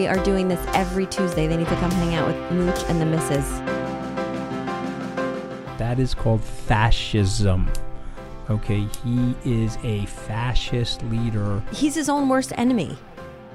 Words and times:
We 0.00 0.06
are 0.06 0.24
doing 0.24 0.48
this 0.48 0.66
every 0.68 1.04
Tuesday. 1.04 1.46
They 1.46 1.58
need 1.58 1.68
to 1.68 1.76
come 1.76 1.90
hang 1.90 2.14
out 2.14 2.26
with 2.26 2.52
Mooch 2.52 2.82
and 2.88 2.98
the 2.98 3.04
Misses. 3.04 3.46
That 5.76 5.98
is 5.98 6.14
called 6.14 6.42
fascism. 6.42 7.70
Okay, 8.48 8.86
he 9.04 9.34
is 9.44 9.76
a 9.82 10.06
fascist 10.06 11.02
leader. 11.02 11.62
He's 11.74 11.94
his 11.94 12.08
own 12.08 12.30
worst 12.30 12.54
enemy. 12.56 12.96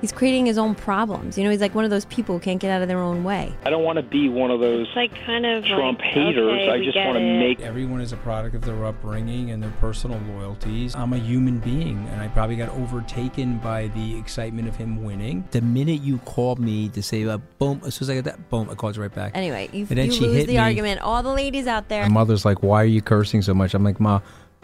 He's 0.02 0.12
creating 0.12 0.46
his 0.46 0.58
own 0.58 0.76
problems. 0.76 1.38
You 1.38 1.44
know, 1.46 1.50
he's 1.50 1.62
like 1.62 1.74
one 1.74 1.84
of 1.86 1.90
those 1.90 2.06
people 2.06 2.36
who 2.36 2.40
can't 2.42 2.60
get 2.60 2.70
out 2.70 2.82
of 2.82 2.88
their 2.88 3.00
own 3.00 3.24
way. 3.24 3.54
I 3.66 3.70
don't 3.70 3.84
want 3.84 3.98
to 3.98 4.04
be 4.04 4.30
one 4.30 4.52
of 4.52 4.60
those 4.60 4.88
It's 4.88 4.96
like 4.96 5.12
kind 5.26 5.46
of 5.46 5.66
Trump 5.66 6.00
like, 6.00 6.08
haters. 6.10 6.52
okay, 6.62 6.70
I 6.70 6.84
just 6.84 6.98
want 6.98 7.18
to 7.18 7.24
it. 7.24 7.40
make 7.40 7.62
Everyone 7.62 8.02
is 8.02 8.12
a 8.14 8.18
product 8.18 8.56
of 8.56 8.62
their 8.62 8.86
upbringing 8.86 9.52
and 9.52 9.64
their 9.64 9.72
personal 9.80 10.20
loyalties. 10.36 10.96
I'm 10.96 11.14
a 11.14 11.18
human 11.18 11.60
being, 11.60 12.08
and 12.12 12.22
I 12.22 12.28
probably 12.28 12.56
got 12.56 12.70
overtaken 12.70 13.58
by 13.60 13.88
the 13.88 14.18
excitement 14.18 14.68
of 14.68 14.76
him 14.76 15.04
winning. 15.04 15.44
The 15.52 15.62
minute 15.62 16.02
you 16.02 16.18
called 16.20 16.60
me 16.60 16.90
to 16.90 17.02
say, 17.02 17.24
uh, 17.26 17.38
boom, 17.60 17.82
as 17.86 17.96
soon 17.96 18.06
as 18.06 18.10
I 18.12 18.16
got 18.16 18.24
that, 18.26 18.50
boom, 18.50 18.70
I 18.70 18.76
called 18.76 18.96
you 18.96 19.02
right 19.02 19.14
back. 19.14 19.32
Anyway, 19.36 19.70
you, 19.72 19.88
And 19.90 19.98
then 19.98 20.06
you 20.08 20.12
she 20.12 20.22
lose 20.28 20.36
hit 20.38 20.48
the 20.48 20.54
me. 20.54 20.60
argument. 20.60 21.02
All 21.02 21.24
the 21.24 21.34
ladies 21.34 21.68
out 21.68 21.90
there. 21.90 22.04
My 22.04 22.10
mother's 22.10 22.46
like, 22.46 22.62
why 22.62 22.82
are 22.82 22.86
you 22.86 23.02
cursing 23.02 23.42
so 23.42 23.54
much? 23.54 23.74
I'm 23.74 23.84
like, 23.84 24.00
Ma, 24.00 24.20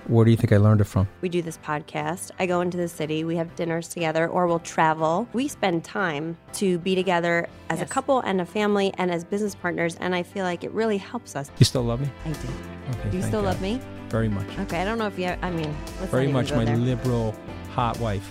where 0.08 0.26
do 0.26 0.32
you 0.32 0.38
think 0.38 0.52
I 0.52 0.58
learned 0.58 0.82
it 0.82 0.86
from? 0.86 1.08
We 1.22 1.30
do 1.30 1.42
this 1.42 1.58
podcast. 1.58 2.32
I 2.40 2.46
go 2.46 2.62
into 2.62 2.78
the 2.78 2.88
city. 2.88 3.24
We 3.24 3.36
have 3.36 3.56
dinners 3.56 3.88
together, 3.88 4.28
or 4.28 4.48
we'll 4.48 4.60
travel. 4.60 5.28
We 5.34 5.48
spend 5.48 5.84
time 5.84 6.38
to 6.54 6.80
be 6.80 6.96
together 6.96 7.48
as 7.70 7.82
a 7.82 7.86
couple 7.86 8.20
and 8.22 8.42
a 8.42 8.46
family 8.46 8.94
and 8.98 9.12
as 9.12 9.24
business 9.24 9.56
partners. 9.56 9.96
And 10.00 10.16
I 10.16 10.24
feel 10.24 10.44
like 10.44 10.64
it 10.64 10.72
really 10.72 10.98
helps 10.98 11.36
us. 11.36 11.52
You 11.58 11.66
still 11.66 11.84
love 11.84 12.02
me? 12.02 12.10
I 12.26 12.30
do. 12.30 12.48
Okay. 12.90 13.10
Do 13.12 13.18
you 13.18 13.24
still 13.24 13.42
God. 13.42 13.48
love 13.48 13.62
me? 13.62 13.80
Very 14.10 14.28
much. 14.28 14.48
Okay. 14.60 14.82
I 14.82 14.86
don't 14.86 14.98
know 14.98 15.08
if 15.08 15.18
you. 15.18 15.26
have, 15.26 15.40
I 15.42 15.52
mean, 15.52 15.74
let's 16.00 16.12
Very 16.12 16.28
much 16.28 16.52
my 16.52 16.66
there. 16.66 16.78
liberal 16.78 17.36
hot 17.74 18.00
wife. 18.00 18.30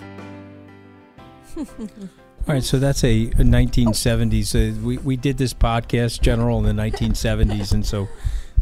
All 1.57 2.55
right, 2.55 2.63
so 2.63 2.79
that's 2.79 3.03
a, 3.03 3.25
a 3.25 3.43
1970s. 3.43 4.55
Uh, 4.55 4.79
we 4.81 4.97
we 4.97 5.15
did 5.15 5.37
this 5.37 5.53
podcast, 5.53 6.21
General, 6.21 6.65
in 6.65 6.75
the 6.75 6.81
1970s, 6.81 7.71
and 7.71 7.85
so 7.85 8.07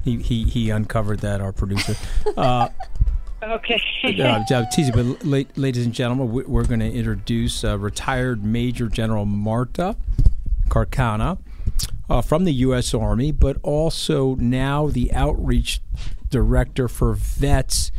he 0.04 0.18
he, 0.18 0.44
he 0.44 0.70
uncovered 0.70 1.20
that. 1.20 1.42
Our 1.42 1.52
producer. 1.52 1.96
Uh, 2.38 2.70
Okay. 3.42 3.82
uh, 4.22 4.66
teasing, 4.70 4.94
but 4.94 5.24
la- 5.26 5.44
ladies 5.56 5.86
and 5.86 5.94
gentlemen, 5.94 6.30
we- 6.30 6.44
we're 6.44 6.66
going 6.66 6.82
to 6.82 6.92
introduce 6.92 7.64
uh, 7.64 7.80
retired 7.80 8.44
Major 8.44 8.90
General 8.90 9.26
Marta 9.26 9.96
Carcana 10.68 11.38
uh, 12.10 12.22
from 12.22 12.44
the 12.44 12.52
U.S. 12.56 12.94
Army, 12.94 13.32
but 13.32 13.56
also 13.64 14.36
now 14.36 14.88
the 14.88 15.10
outreach 15.14 15.80
director 16.30 16.90
for 16.90 17.14
Vets 17.14 17.94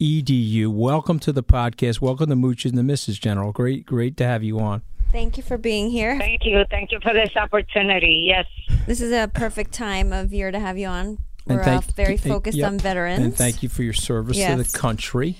EDU. 0.00 0.68
Welcome 0.68 1.18
to 1.18 1.32
the 1.32 1.42
podcast. 1.42 2.00
Welcome 2.00 2.30
to 2.30 2.36
Mooches 2.36 2.66
and 2.72 2.78
the 2.78 2.82
Mrs. 2.92 3.20
General. 3.20 3.50
Great, 3.50 3.86
great 3.86 4.16
to 4.18 4.24
have 4.24 4.44
you 4.44 4.60
on. 4.60 4.82
Thank 5.10 5.36
you 5.36 5.42
for 5.42 5.58
being 5.58 5.90
here. 5.90 6.16
Thank 6.16 6.44
you. 6.44 6.64
Thank 6.70 6.92
you 6.92 7.00
for 7.02 7.12
this 7.12 7.30
opportunity. 7.36 8.24
Yes. 8.28 8.46
This 8.86 9.00
is 9.00 9.10
a 9.12 9.26
perfect 9.34 9.72
time 9.72 10.12
of 10.12 10.32
year 10.32 10.52
to 10.52 10.60
have 10.60 10.78
you 10.78 10.86
on. 10.86 11.18
And 11.46 11.58
We're 11.58 11.64
thank- 11.64 11.94
very 11.94 12.16
focused 12.16 12.58
yep. 12.58 12.66
on 12.68 12.78
veterans. 12.78 13.24
And 13.24 13.34
thank 13.34 13.62
you 13.62 13.68
for 13.68 13.82
your 13.82 13.92
service 13.92 14.36
to 14.36 14.56
the 14.56 14.78
country. 14.78 15.36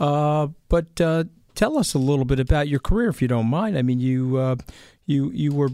Uh, 0.00 0.48
but 0.68 1.00
uh, 1.00 1.24
tell 1.54 1.78
us 1.78 1.94
a 1.94 1.98
little 1.98 2.24
bit 2.24 2.40
about 2.40 2.68
your 2.68 2.80
career, 2.80 3.08
if 3.08 3.22
you 3.22 3.28
don't 3.28 3.46
mind. 3.46 3.76
I 3.76 3.82
mean, 3.82 4.00
you 4.00 4.36
uh, 4.36 4.56
you 5.06 5.30
you 5.30 5.52
were 5.52 5.70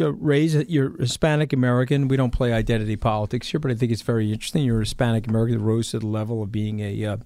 uh, 0.00 0.12
raised. 0.12 0.68
You're 0.68 0.96
Hispanic 0.98 1.52
American. 1.52 2.08
We 2.08 2.16
don't 2.16 2.30
play 2.30 2.52
identity 2.52 2.96
politics 2.96 3.50
here, 3.50 3.60
but 3.60 3.70
I 3.70 3.74
think 3.74 3.92
it's 3.92 4.02
very 4.02 4.32
interesting. 4.32 4.64
You're 4.64 4.80
Hispanic 4.80 5.26
American 5.26 5.62
rose 5.62 5.90
to 5.90 5.98
the 5.98 6.06
level 6.06 6.42
of 6.42 6.52
being 6.52 6.80
a 6.80 7.04
uh, 7.04 7.16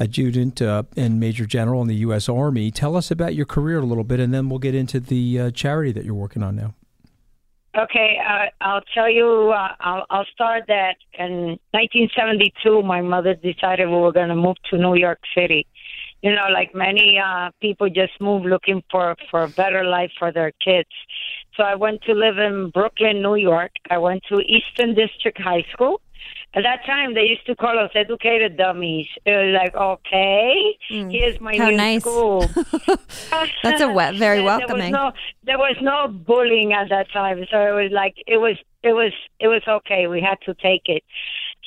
adjutant 0.00 0.60
uh, 0.60 0.84
and 0.96 1.20
major 1.20 1.46
general 1.46 1.82
in 1.82 1.88
the 1.88 1.96
U.S. 1.96 2.28
Army. 2.28 2.70
Tell 2.70 2.96
us 2.96 3.10
about 3.10 3.34
your 3.34 3.46
career 3.46 3.78
a 3.78 3.86
little 3.86 4.04
bit, 4.04 4.18
and 4.18 4.32
then 4.32 4.48
we'll 4.48 4.58
get 4.58 4.74
into 4.74 4.98
the 4.98 5.38
uh, 5.38 5.50
charity 5.50 5.92
that 5.92 6.04
you're 6.04 6.14
working 6.14 6.42
on 6.42 6.56
now. 6.56 6.74
Okay. 7.76 8.18
Uh, 8.26 8.46
I'll 8.60 8.82
tell 8.94 9.10
you. 9.10 9.52
Uh, 9.54 9.74
I'll, 9.80 10.06
I'll 10.10 10.26
start 10.34 10.64
that. 10.68 10.96
In 11.18 11.58
1972, 11.72 12.82
my 12.82 13.00
mother 13.00 13.34
decided 13.34 13.88
we 13.88 13.96
were 13.96 14.12
going 14.12 14.28
to 14.28 14.36
move 14.36 14.56
to 14.70 14.78
New 14.78 14.94
York 14.94 15.20
City. 15.34 15.66
You 16.22 16.34
know, 16.34 16.48
like 16.52 16.74
many 16.74 17.18
uh, 17.18 17.50
people, 17.60 17.88
just 17.88 18.12
move 18.20 18.44
looking 18.44 18.82
for 18.90 19.16
for 19.30 19.42
a 19.42 19.48
better 19.48 19.84
life 19.84 20.12
for 20.18 20.30
their 20.30 20.52
kids. 20.64 20.90
So 21.56 21.64
I 21.64 21.74
went 21.74 22.02
to 22.02 22.12
live 22.14 22.38
in 22.38 22.70
Brooklyn, 22.70 23.22
New 23.22 23.34
York. 23.34 23.72
I 23.90 23.98
went 23.98 24.22
to 24.28 24.38
Eastern 24.40 24.94
District 24.94 25.40
High 25.40 25.64
School. 25.72 26.00
At 26.54 26.64
that 26.64 26.84
time, 26.84 27.14
they 27.14 27.22
used 27.22 27.46
to 27.46 27.56
call 27.56 27.78
us 27.78 27.90
educated 27.94 28.58
dummies. 28.58 29.06
It 29.24 29.30
was 29.30 29.54
like, 29.58 29.74
okay, 29.74 30.76
here's 30.88 31.40
my 31.40 31.54
Mm. 31.54 31.58
How 31.58 31.70
new 31.70 31.76
nice. 31.78 32.00
school. 32.02 32.40
That's 33.62 33.80
a 33.80 33.88
we- 33.88 34.18
very 34.18 34.42
welcoming. 34.42 34.92
There 34.92 35.02
was, 35.02 35.14
no, 35.14 35.20
there 35.44 35.58
was 35.58 35.76
no 35.80 36.08
bullying 36.08 36.72
at 36.74 36.88
that 36.90 37.10
time, 37.10 37.46
so 37.50 37.56
it 37.60 37.72
was 37.82 37.90
like 37.92 38.16
it 38.26 38.36
was 38.36 38.56
it 38.82 38.92
was 38.92 39.12
it 39.40 39.48
was 39.48 39.62
okay. 39.66 40.06
We 40.08 40.20
had 40.20 40.38
to 40.46 40.54
take 40.54 40.82
it. 40.86 41.02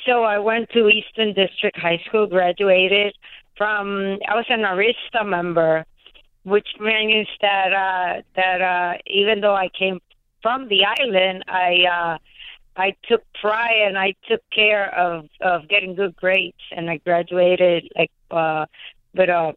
So 0.06 0.22
I 0.22 0.38
went 0.38 0.70
to 0.70 0.88
Eastern 0.88 1.32
District 1.32 1.76
High 1.76 2.00
School, 2.06 2.26
graduated 2.28 3.14
from. 3.56 4.18
I 4.28 4.34
was 4.36 4.46
an 4.50 4.60
Arista 4.60 5.26
member, 5.26 5.84
which 6.44 6.68
means 6.78 7.26
that 7.40 7.72
uh, 7.72 8.22
that 8.36 8.60
uh, 8.62 8.98
even 9.06 9.40
though 9.40 9.56
I 9.56 9.68
came 9.76 10.00
from 10.42 10.68
the 10.68 10.84
island, 10.84 11.42
I. 11.48 11.84
Uh, 11.90 12.18
I 12.76 12.94
took 13.08 13.22
pride 13.40 13.84
and 13.86 13.98
I 13.98 14.14
took 14.28 14.42
care 14.54 14.94
of 14.94 15.26
of 15.40 15.68
getting 15.68 15.94
good 15.94 16.14
grades, 16.16 16.56
and 16.70 16.90
I 16.90 16.98
graduated 16.98 17.90
like 17.96 18.10
uh, 18.30 18.66
with 19.14 19.28
a 19.28 19.54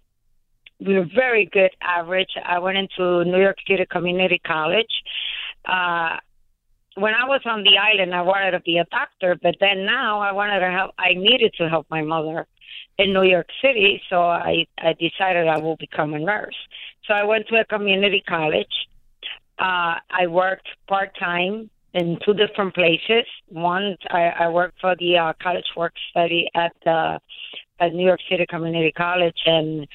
with 0.79 0.97
a 0.97 1.09
very 1.13 1.45
good 1.45 1.71
average. 1.81 2.31
I 2.43 2.59
went 2.59 2.77
into 2.77 3.25
New 3.25 3.41
York 3.41 3.57
City 3.67 3.85
Community 3.89 4.39
College. 4.45 5.03
Uh, 5.65 6.17
when 6.95 7.13
I 7.13 7.25
was 7.27 7.41
on 7.45 7.63
the 7.63 7.77
island, 7.77 8.13
I 8.13 8.21
wanted 8.21 8.51
to 8.51 8.61
be 8.61 8.77
a 8.77 8.85
doctor, 8.85 9.37
but 9.41 9.55
then 9.59 9.85
now 9.85 10.19
I 10.21 10.31
wanted 10.31 10.59
to 10.59 10.71
help. 10.71 10.91
I 10.97 11.13
needed 11.13 11.53
to 11.57 11.69
help 11.69 11.87
my 11.89 12.01
mother 12.01 12.47
in 12.97 13.13
New 13.13 13.23
York 13.23 13.49
City, 13.61 14.01
so 14.09 14.21
I 14.21 14.65
I 14.77 14.93
decided 14.93 15.47
I 15.47 15.59
will 15.59 15.77
become 15.77 16.13
a 16.13 16.19
nurse. 16.19 16.57
So 17.05 17.13
I 17.13 17.23
went 17.23 17.47
to 17.47 17.55
a 17.59 17.65
community 17.65 18.23
college. 18.27 18.87
Uh, 19.57 19.95
I 20.09 20.27
worked 20.27 20.69
part 20.87 21.17
time 21.19 21.69
in 21.93 22.17
two 22.25 22.33
different 22.33 22.73
places. 22.75 23.25
One, 23.47 23.97
I, 24.09 24.31
I 24.39 24.49
worked 24.49 24.79
for 24.79 24.95
the 24.95 25.17
uh, 25.17 25.33
college 25.41 25.65
work 25.75 25.93
study 26.11 26.49
at 26.55 26.73
the 26.85 27.19
at 27.79 27.93
New 27.93 28.05
York 28.05 28.19
City 28.29 28.45
Community 28.49 28.91
College, 28.91 29.37
and 29.45 29.87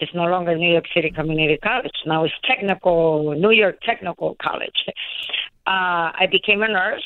it's 0.00 0.12
no 0.14 0.24
longer 0.24 0.56
New 0.56 0.72
York 0.72 0.86
City 0.94 1.10
Community 1.10 1.58
College. 1.62 1.92
Now 2.06 2.24
it's 2.24 2.34
technical 2.44 3.34
New 3.34 3.50
York 3.52 3.80
Technical 3.82 4.36
College. 4.42 4.86
Uh, 5.66 6.10
I 6.22 6.26
became 6.30 6.62
a 6.62 6.68
nurse, 6.68 7.04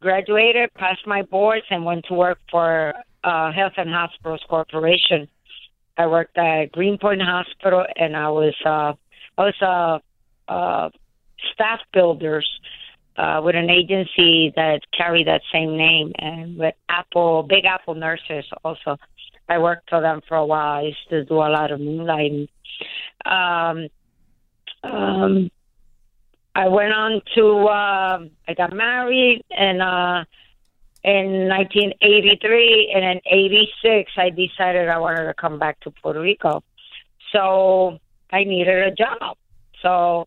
graduated, 0.00 0.74
passed 0.74 1.06
my 1.06 1.22
boards, 1.22 1.66
and 1.70 1.84
went 1.84 2.04
to 2.06 2.14
work 2.14 2.38
for 2.50 2.94
uh, 3.22 3.52
Health 3.52 3.74
and 3.76 3.90
Hospitals 3.90 4.42
Corporation. 4.48 5.28
I 5.96 6.06
worked 6.08 6.36
at 6.36 6.72
Greenpoint 6.72 7.22
Hospital, 7.22 7.84
and 7.96 8.16
I 8.16 8.28
was 8.28 8.54
uh, 8.66 8.94
I 9.38 9.42
was 9.42 9.54
a 9.62 9.66
uh, 9.66 9.98
uh, 10.52 10.90
staff 11.52 11.80
builders 11.92 12.48
uh, 13.16 13.40
with 13.44 13.54
an 13.54 13.70
agency 13.70 14.52
that 14.56 14.80
carried 14.96 15.26
that 15.26 15.42
same 15.52 15.76
name, 15.76 16.12
and 16.18 16.58
with 16.58 16.74
Apple, 16.88 17.42
Big 17.42 17.64
Apple 17.64 17.94
Nurses 17.94 18.44
also. 18.64 18.96
I 19.48 19.58
worked 19.58 19.90
for 19.90 20.00
them 20.00 20.22
for 20.26 20.36
a 20.36 20.46
while. 20.46 20.78
I 20.78 20.82
used 20.82 21.08
to 21.10 21.24
do 21.24 21.34
a 21.34 21.50
lot 21.50 21.70
of 21.70 21.78
moonlighting. 21.78 22.48
Um, 23.26 23.88
um, 24.82 25.50
I 26.54 26.68
went 26.68 26.92
on 26.92 27.20
to, 27.34 27.66
uh, 27.66 28.18
I 28.48 28.54
got 28.56 28.72
married 28.72 29.44
and, 29.50 29.82
uh, 29.82 30.24
in 31.02 31.48
1983 31.48 32.92
and 32.94 33.04
in 33.04 33.20
86, 33.26 34.12
I 34.16 34.30
decided 34.30 34.88
I 34.88 34.98
wanted 34.98 35.24
to 35.24 35.34
come 35.34 35.58
back 35.58 35.78
to 35.80 35.90
Puerto 35.90 36.20
Rico. 36.20 36.62
So 37.32 37.98
I 38.30 38.44
needed 38.44 38.78
a 38.78 38.90
job. 38.92 39.36
So 39.82 40.26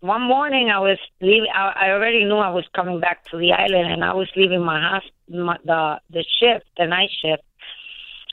one 0.00 0.22
morning 0.22 0.70
I 0.70 0.78
was 0.78 0.98
leaving, 1.20 1.50
I, 1.54 1.72
I 1.76 1.90
already 1.90 2.24
knew 2.24 2.36
I 2.36 2.50
was 2.50 2.64
coming 2.74 3.00
back 3.00 3.24
to 3.26 3.36
the 3.36 3.52
island 3.52 3.92
and 3.92 4.04
I 4.04 4.14
was 4.14 4.28
leaving 4.36 4.64
my 4.64 4.80
house, 4.80 5.04
my, 5.28 5.56
the, 5.64 6.00
the 6.10 6.24
shift, 6.40 6.66
the 6.76 6.86
night 6.86 7.10
shift 7.20 7.42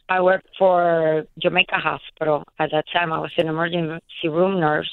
I 0.08 0.22
worked 0.22 0.50
for 0.58 1.26
Jamaica 1.40 1.78
Hospital. 1.78 2.44
At 2.60 2.72
that 2.72 2.86
time, 2.94 3.12
I 3.12 3.20
was 3.20 3.32
an 3.38 3.48
emergency 3.48 4.02
room 4.26 4.60
nurse, 4.60 4.92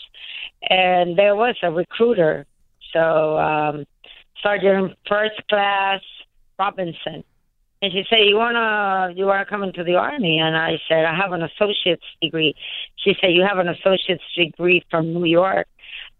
and 0.69 1.19
there 1.19 1.37
was 1.37 1.57
a 1.63 1.71
recruiter. 1.71 2.47
So, 2.93 3.39
um, 3.39 3.85
Sergeant 4.43 4.97
First 5.07 5.41
Class 5.49 6.01
Robinson, 6.59 7.25
and 7.83 7.93
she 7.93 8.05
said, 8.09 8.21
"You 8.21 8.37
wanna 8.37 9.13
you 9.15 9.27
wanna 9.27 9.45
come 9.45 9.63
into 9.63 9.85
the 9.85 9.97
army?" 9.97 10.39
And 10.39 10.57
I 10.57 10.81
said, 10.89 11.05
"I 11.05 11.15
have 11.15 11.33
an 11.33 11.43
associate's 11.43 12.05
degree." 12.21 12.55
She 12.97 13.15
said, 13.21 13.33
"You 13.33 13.43
have 13.43 13.59
an 13.59 13.69
associate's 13.69 14.25
degree 14.35 14.83
from 14.91 15.13
New 15.13 15.25
York." 15.25 15.69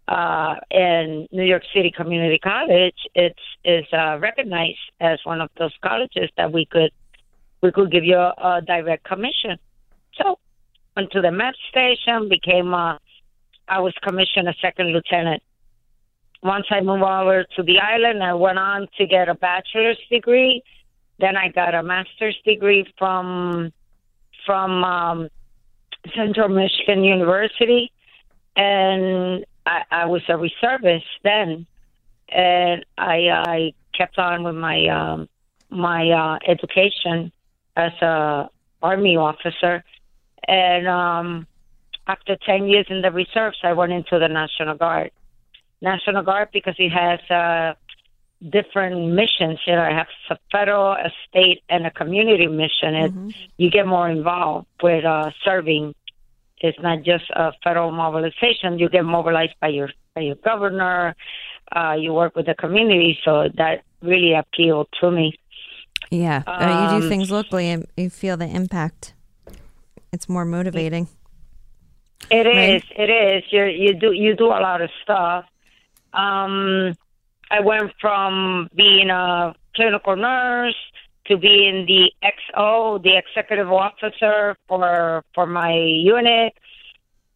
Uh, 0.07 0.55
and 0.71 1.29
New 1.31 1.43
York 1.43 1.63
City 1.73 1.89
Community 1.89 2.37
College, 2.37 2.95
it's 3.15 3.39
is 3.63 3.85
uh, 3.93 4.17
recognized 4.19 4.77
as 4.99 5.17
one 5.23 5.39
of 5.39 5.49
those 5.57 5.71
colleges 5.81 6.29
that 6.35 6.51
we 6.51 6.65
could 6.65 6.91
we 7.61 7.71
could 7.71 7.89
give 7.89 8.03
you 8.03 8.17
a, 8.17 8.33
a 8.37 8.61
direct 8.67 9.05
commission. 9.05 9.57
So 10.21 10.37
went 10.95 11.11
to 11.11 11.21
the 11.21 11.31
med 11.31 11.53
station, 11.69 12.27
became 12.27 12.73
a, 12.73 12.99
I 13.67 13.79
was 13.79 13.93
commissioned 14.03 14.49
a 14.49 14.53
second 14.61 14.87
lieutenant. 14.87 15.41
Once 16.43 16.65
I 16.69 16.81
moved 16.81 17.03
over 17.03 17.45
to 17.55 17.63
the 17.63 17.79
island, 17.79 18.21
I 18.21 18.33
went 18.33 18.59
on 18.59 18.87
to 18.97 19.07
get 19.07 19.29
a 19.29 19.35
bachelor's 19.35 19.97
degree. 20.11 20.61
Then 21.19 21.37
I 21.37 21.47
got 21.47 21.73
a 21.73 21.81
master's 21.81 22.37
degree 22.43 22.85
from 22.97 23.71
from 24.45 24.83
um, 24.83 25.29
Central 26.13 26.49
Michigan 26.49 27.05
University, 27.05 27.89
and 28.57 29.45
I, 29.65 29.83
I 29.91 30.05
was 30.05 30.21
a 30.27 30.37
reservist 30.37 31.05
then, 31.23 31.65
and 32.29 32.85
I 32.97 33.29
I 33.29 33.73
kept 33.97 34.17
on 34.17 34.43
with 34.43 34.55
my 34.55 34.87
um, 34.87 35.29
my 35.69 36.09
uh, 36.09 36.39
education 36.47 37.31
as 37.75 37.93
a 38.01 38.49
army 38.81 39.17
officer, 39.17 39.83
and 40.47 40.87
um, 40.87 41.47
after 42.07 42.35
ten 42.45 42.67
years 42.67 42.87
in 42.89 43.01
the 43.01 43.11
reserves, 43.11 43.57
I 43.63 43.73
went 43.73 43.91
into 43.91 44.19
the 44.19 44.27
National 44.27 44.75
Guard. 44.75 45.11
National 45.81 46.23
Guard 46.23 46.49
because 46.53 46.75
it 46.77 46.89
has 46.91 47.19
uh, 47.29 47.73
different 48.49 49.13
missions. 49.13 49.59
You 49.65 49.73
know, 49.75 49.81
I 49.81 49.91
have 49.91 50.07
a 50.29 50.37
federal, 50.51 50.91
a 50.91 51.11
state, 51.29 51.61
and 51.69 51.85
a 51.85 51.91
community 51.91 52.47
mission. 52.47 52.95
It, 52.95 53.11
You 53.57 53.69
get 53.69 53.85
more 53.87 54.09
involved 54.09 54.67
with 54.81 55.05
uh, 55.05 55.31
serving. 55.43 55.93
It's 56.63 56.79
not 56.79 57.03
just 57.03 57.25
a 57.31 57.51
federal 57.63 57.91
mobilization. 57.91 58.79
You 58.79 58.87
get 58.89 59.03
mobilized 59.03 59.55
by 59.59 59.67
your 59.67 59.89
by 60.15 60.21
your 60.21 60.35
governor. 60.35 61.15
Uh, 61.75 61.95
you 61.99 62.13
work 62.13 62.35
with 62.37 62.45
the 62.45 62.55
community, 62.55 63.19
so 63.25 63.49
that 63.57 63.83
really 64.01 64.33
appealed 64.33 64.87
to 65.01 65.11
me. 65.11 65.33
Yeah, 66.09 66.43
uh, 66.47 66.79
you 66.81 66.99
do 66.99 67.03
Um, 67.05 67.09
things 67.09 67.29
locally 67.31 67.69
and 67.69 67.85
you 67.97 68.09
feel 68.09 68.37
the 68.37 68.47
impact. 68.47 69.13
It's 70.13 70.29
more 70.29 70.45
motivating. 70.45 71.07
It 72.31 72.45
Right. 72.45 72.75
is. 72.75 72.83
It 72.95 73.09
is. 73.09 73.43
You 73.51 73.65
you 73.65 73.93
do 73.93 74.13
you 74.13 74.35
do 74.35 74.47
a 74.47 74.61
lot 74.67 74.81
of 74.81 74.89
stuff. 75.03 75.45
Um, 76.13 76.95
I 77.51 77.59
went 77.59 77.91
from 77.99 78.69
being 78.73 79.09
a 79.09 79.53
clinical 79.75 80.15
nurse 80.15 80.75
to 81.25 81.37
being 81.37 81.85
the 81.85 82.11
XO, 82.23 83.01
the 83.01 83.17
executive 83.17 83.71
officer 83.71 84.55
for 84.67 85.23
for 85.33 85.45
my 85.45 85.73
unit, 85.73 86.53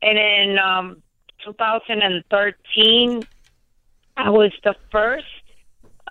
and 0.01 0.18
in 0.18 0.60
um, 0.60 1.01
2013, 1.44 3.24
I 4.18 4.30
was 4.30 4.51
the 4.63 4.75
first 4.92 5.25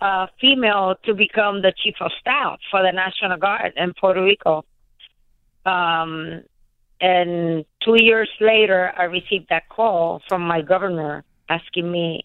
uh, 0.00 0.26
female 0.40 0.96
to 1.04 1.14
become 1.14 1.62
the 1.62 1.72
chief 1.82 1.94
of 2.00 2.10
staff 2.20 2.58
for 2.70 2.82
the 2.82 2.92
National 2.92 3.36
Guard 3.36 3.72
in 3.76 3.92
Puerto 3.94 4.22
Rico. 4.22 4.64
Um, 5.64 6.42
and 7.00 7.64
two 7.84 7.96
years 8.02 8.30
later, 8.40 8.92
I 8.96 9.04
received 9.04 9.48
that 9.50 9.68
call 9.68 10.22
from 10.28 10.42
my 10.42 10.62
governor 10.62 11.24
asking 11.48 11.90
me, 11.90 12.24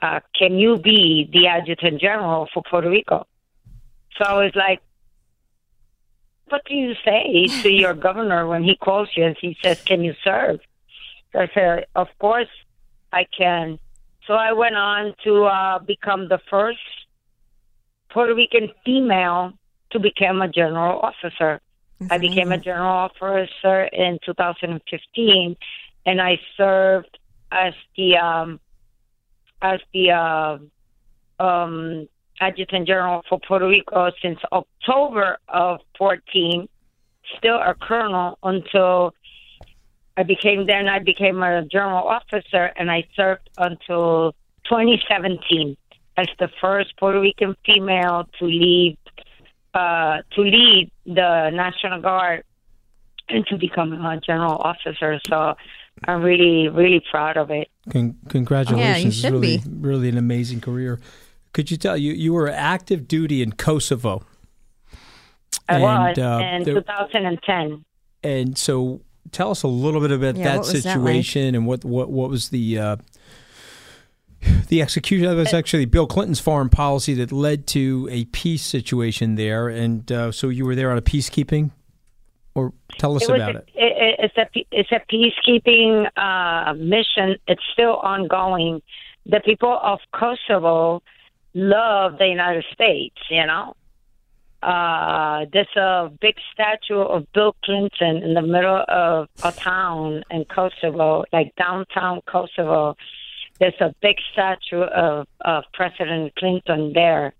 uh, 0.00 0.20
"Can 0.34 0.58
you 0.58 0.78
be 0.78 1.28
the 1.32 1.46
adjutant 1.48 2.00
general 2.00 2.48
for 2.52 2.62
Puerto 2.62 2.88
Rico?" 2.88 3.26
So 4.16 4.24
I 4.24 4.34
was 4.44 4.52
like, 4.54 4.80
"What 6.48 6.62
do 6.66 6.74
you 6.74 6.94
say 7.04 7.46
to 7.62 7.70
your 7.84 7.94
governor 7.94 8.46
when 8.46 8.64
he 8.64 8.76
calls 8.76 9.08
you 9.16 9.24
and 9.24 9.36
he 9.40 9.56
says, 9.62 9.82
"Can 9.82 10.02
you 10.02 10.14
serve?" 10.24 10.60
So 11.32 11.40
I 11.40 11.50
said, 11.54 11.86
"Of 11.94 12.08
course, 12.18 12.48
I 13.12 13.26
can." 13.36 13.78
So 14.26 14.34
I 14.34 14.52
went 14.52 14.76
on 14.76 15.14
to 15.24 15.44
uh, 15.44 15.78
become 15.78 16.28
the 16.28 16.40
first 16.50 16.78
Puerto 18.10 18.34
Rican 18.34 18.70
female 18.84 19.52
to 19.90 19.98
become 19.98 20.42
a 20.42 20.48
general 20.48 21.00
officer. 21.00 21.60
I 22.10 22.18
became 22.18 22.52
a 22.52 22.58
general 22.58 23.10
officer 23.10 23.84
in 23.84 24.18
2015, 24.24 25.56
and 26.06 26.20
I 26.20 26.38
served 26.56 27.18
as 27.50 27.74
the 27.96 28.16
um, 28.16 28.60
as 29.62 29.80
the 29.92 30.12
uh, 30.12 30.58
um, 31.42 32.08
adjutant 32.40 32.86
general 32.86 33.22
for 33.28 33.38
Puerto 33.40 33.68
Rico 33.68 34.10
since 34.22 34.38
October 34.52 35.38
of 35.48 35.80
14. 35.96 36.68
Still 37.38 37.56
a 37.56 37.74
colonel 37.74 38.38
until 38.42 39.14
I 40.16 40.22
became 40.22 40.66
then 40.66 40.88
I 40.88 40.98
became 40.98 41.42
a 41.42 41.64
general 41.64 42.02
officer, 42.08 42.72
and 42.76 42.90
I 42.90 43.06
served 43.14 43.48
until 43.56 44.32
2017 44.64 45.76
as 46.16 46.26
the 46.38 46.48
first 46.60 46.96
Puerto 46.98 47.20
Rican 47.20 47.54
female 47.64 48.28
to 48.38 48.46
lead 48.46 48.98
uh, 49.74 50.18
to 50.34 50.40
lead 50.40 50.90
the 51.06 51.50
National 51.50 52.00
Guard 52.00 52.42
and 53.28 53.46
to 53.46 53.56
become 53.56 53.92
a 53.92 54.20
general 54.20 54.56
officer. 54.56 55.20
So 55.28 55.54
I'm 56.04 56.22
really, 56.22 56.68
really 56.68 57.02
proud 57.10 57.36
of 57.36 57.50
it. 57.50 57.68
Con- 57.90 58.16
congratulations! 58.28 59.04
It's 59.04 59.16
should 59.18 59.32
really, 59.34 59.58
be. 59.58 59.64
really 59.80 60.08
an 60.08 60.18
amazing 60.18 60.60
career. 60.60 60.98
Could 61.58 61.72
you 61.72 61.76
tell 61.76 61.96
you 61.96 62.12
you 62.12 62.32
were 62.32 62.48
active 62.48 63.08
duty 63.08 63.42
in 63.42 63.50
Kosovo? 63.50 64.22
I 65.68 65.74
And, 65.74 65.82
was 65.82 66.18
uh, 66.18 66.40
in 66.54 66.62
there- 66.62 66.74
2010. 66.74 67.84
And 68.22 68.56
so, 68.56 69.00
tell 69.32 69.50
us 69.50 69.64
a 69.64 69.66
little 69.66 70.00
bit 70.00 70.12
about 70.12 70.36
Yeah, 70.36 70.44
that 70.44 70.58
what 70.58 70.72
was 70.72 70.84
that 70.84 71.00
like? 71.00 71.16
situation 71.16 71.56
and 71.56 71.66
what 71.66 71.84
what 71.84 72.10
what 72.12 72.30
was 72.30 72.50
the 72.50 72.78
uh, 72.78 72.96
the 74.68 74.80
execution. 74.82 75.26
That 75.28 75.34
was 75.34 75.52
actually 75.52 75.86
Bill 75.86 76.06
Clinton's 76.06 76.38
foreign 76.38 76.68
policy 76.68 77.12
that 77.14 77.32
led 77.32 77.66
to 77.68 78.06
a 78.08 78.26
peace 78.26 78.62
situation 78.62 79.34
there. 79.34 79.68
And 79.68 80.10
uh, 80.12 80.30
so, 80.30 80.50
you 80.50 80.64
were 80.64 80.76
there 80.76 80.92
on 80.92 80.98
a 80.98 81.02
peacekeeping, 81.02 81.72
or 82.54 82.72
tell 82.98 83.16
us 83.16 83.28
It 83.28 83.34
about 83.34 83.56
a, 83.56 83.58
it. 83.58 83.68
it- 83.74 83.94
It's 84.20 84.36
a 84.36 84.46
it's 84.70 84.92
a 84.92 85.00
peacekeeping 85.12 86.06
uh, 86.16 86.74
mission. 86.74 87.36
It's 87.48 87.62
still 87.72 87.96
ongoing. 87.96 88.80
The 89.26 89.40
people 89.44 89.76
of 89.82 89.98
Kosovo 90.12 91.02
love 91.54 92.18
the 92.18 92.28
United 92.28 92.64
States. 92.72 93.16
You 93.30 93.46
know, 93.46 93.74
uh, 94.62 95.46
there's 95.52 95.76
a 95.76 96.10
big 96.20 96.36
statue 96.52 97.00
of 97.00 97.30
Bill 97.32 97.54
Clinton 97.64 98.22
in 98.22 98.34
the 98.34 98.42
middle 98.42 98.84
of 98.88 99.28
a 99.44 99.52
town 99.52 100.24
in 100.30 100.44
Kosovo, 100.46 101.24
like 101.32 101.54
downtown 101.56 102.20
Kosovo. 102.26 102.96
There's 103.60 103.80
a 103.80 103.94
big 104.00 104.16
statue 104.32 104.82
of, 104.82 105.26
of 105.40 105.64
President 105.72 106.34
Clinton 106.36 106.92
there. 106.92 107.34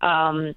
Um, 0.00 0.54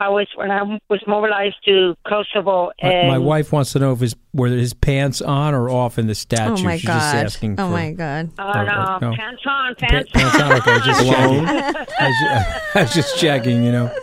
I 0.00 0.08
was 0.08 0.26
when 0.34 0.50
I 0.50 0.62
was 0.90 1.00
mobilized 1.06 1.56
to 1.66 1.94
Kosovo. 2.06 2.72
My, 2.82 2.88
and 2.90 3.08
my 3.08 3.18
wife 3.18 3.52
wants 3.52 3.72
to 3.74 3.78
know 3.78 3.92
if 3.92 4.00
his 4.00 4.16
were 4.32 4.48
his 4.48 4.74
pants 4.74 5.22
on 5.22 5.54
or 5.54 5.70
off 5.70 5.98
in 5.98 6.08
the 6.08 6.14
statue. 6.16 6.62
Oh 6.62 6.64
my 6.64 6.76
She's 6.76 6.86
just 6.86 7.12
god! 7.14 7.24
asking. 7.26 7.52
Oh 7.60 7.66
for- 7.68 7.72
my 7.72 7.92
god! 7.92 8.30
Oh 8.38 8.42
Or- 8.48 8.64
no, 8.64 8.72
or- 8.96 9.00
no. 9.10 9.16
pants 9.16 9.42
on, 9.46 9.74
Pa- 9.76 9.86
pants, 9.86 10.10
pants 10.12 10.40
on. 10.40 10.52
Okay, 10.52 10.70
I 10.70 10.74
was 10.76 10.84
just 10.84 11.02
Blown. 11.04 11.46
checking. 11.46 11.86
I 12.00 12.08
was 12.08 12.16
just, 12.20 12.76
I 12.76 12.82
was 12.82 12.94
just 12.94 13.18
checking. 13.18 13.62
You 13.64 13.72
know. 13.72 13.94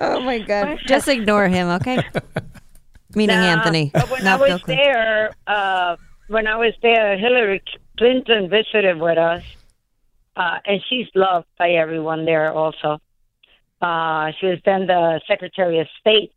Oh 0.00 0.20
my 0.20 0.38
god! 0.40 0.78
Just 0.86 1.06
ignore 1.06 1.46
him, 1.48 1.68
okay? 1.68 2.02
Meaning 3.14 3.36
Nah, 3.36 3.44
Anthony, 3.44 3.90
But 3.94 4.10
when 4.10 4.24
not 4.24 4.40
I 4.40 4.52
was 4.54 4.62
Clinton. 4.62 4.84
there, 4.84 5.30
uh, 5.46 5.96
when 6.26 6.48
I 6.48 6.56
was 6.56 6.72
there, 6.82 7.16
Hillary 7.16 7.62
Clinton 7.96 8.50
visited 8.50 8.98
with 8.98 9.18
us, 9.18 9.44
uh, 10.34 10.58
and 10.66 10.82
she's 10.90 11.06
loved 11.14 11.46
by 11.56 11.70
everyone 11.70 12.24
there. 12.24 12.52
Also, 12.52 12.98
uh, 13.80 14.32
she 14.38 14.46
was 14.46 14.58
then 14.64 14.86
the 14.86 15.20
Secretary 15.26 15.78
of 15.80 15.86
State, 16.00 16.32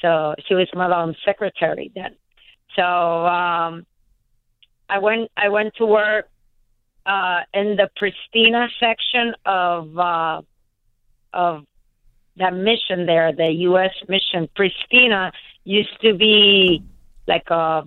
so 0.00 0.34
she 0.46 0.54
was 0.54 0.68
Malone's 0.74 1.16
secretary 1.24 1.90
then. 1.94 2.14
So 2.76 2.82
um, 2.82 3.86
I 4.88 4.98
went. 4.98 5.30
I 5.36 5.48
went 5.48 5.74
to 5.76 5.86
work 5.86 6.28
uh, 7.06 7.40
in 7.54 7.76
the 7.76 7.88
Pristina 7.98 8.68
section 8.78 9.34
of 9.44 9.98
uh, 9.98 10.42
of 11.32 11.64
that 12.36 12.54
mission 12.54 13.06
there, 13.06 13.32
the 13.32 13.50
U.S. 13.70 13.92
mission. 14.08 14.48
Pristina 14.56 15.32
used 15.64 15.98
to 16.02 16.14
be 16.14 16.82
like 17.26 17.48
a, 17.50 17.82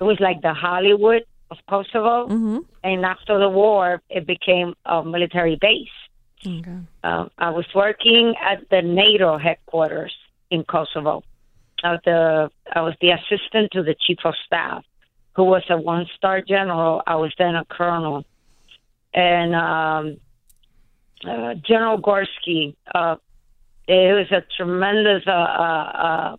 it 0.00 0.04
was 0.04 0.18
like 0.20 0.40
the 0.42 0.54
Hollywood 0.54 1.22
of 1.50 1.58
Kosovo, 1.68 2.28
Mm-hmm. 2.28 2.58
and 2.82 3.04
after 3.04 3.38
the 3.38 3.48
war, 3.48 4.00
it 4.08 4.26
became 4.26 4.74
a 4.86 5.04
military 5.04 5.56
base. 5.60 5.88
Okay. 6.46 6.78
Um, 7.02 7.30
I 7.38 7.50
was 7.50 7.66
working 7.74 8.34
at 8.40 8.68
the 8.70 8.82
NATO 8.82 9.38
headquarters 9.38 10.14
in 10.50 10.64
Kosovo, 10.64 11.22
of 11.82 12.00
the 12.04 12.50
I 12.72 12.80
was 12.82 12.94
the 13.00 13.10
assistant 13.10 13.72
to 13.72 13.82
the 13.82 13.94
chief 14.06 14.18
of 14.24 14.34
staff, 14.46 14.84
who 15.34 15.44
was 15.44 15.62
a 15.70 15.78
one 15.78 16.06
star 16.16 16.42
general. 16.42 17.02
I 17.06 17.16
was 17.16 17.32
then 17.38 17.54
a 17.54 17.64
colonel, 17.64 18.24
and 19.14 19.54
um, 19.54 20.16
uh, 21.28 21.54
General 21.66 21.98
Gorski. 21.98 22.76
Uh, 22.94 23.16
it 23.86 24.14
was 24.14 24.32
a 24.32 24.42
tremendous, 24.56 25.24
uh, 25.26 25.30
uh, 25.30 25.34
uh, 25.34 26.36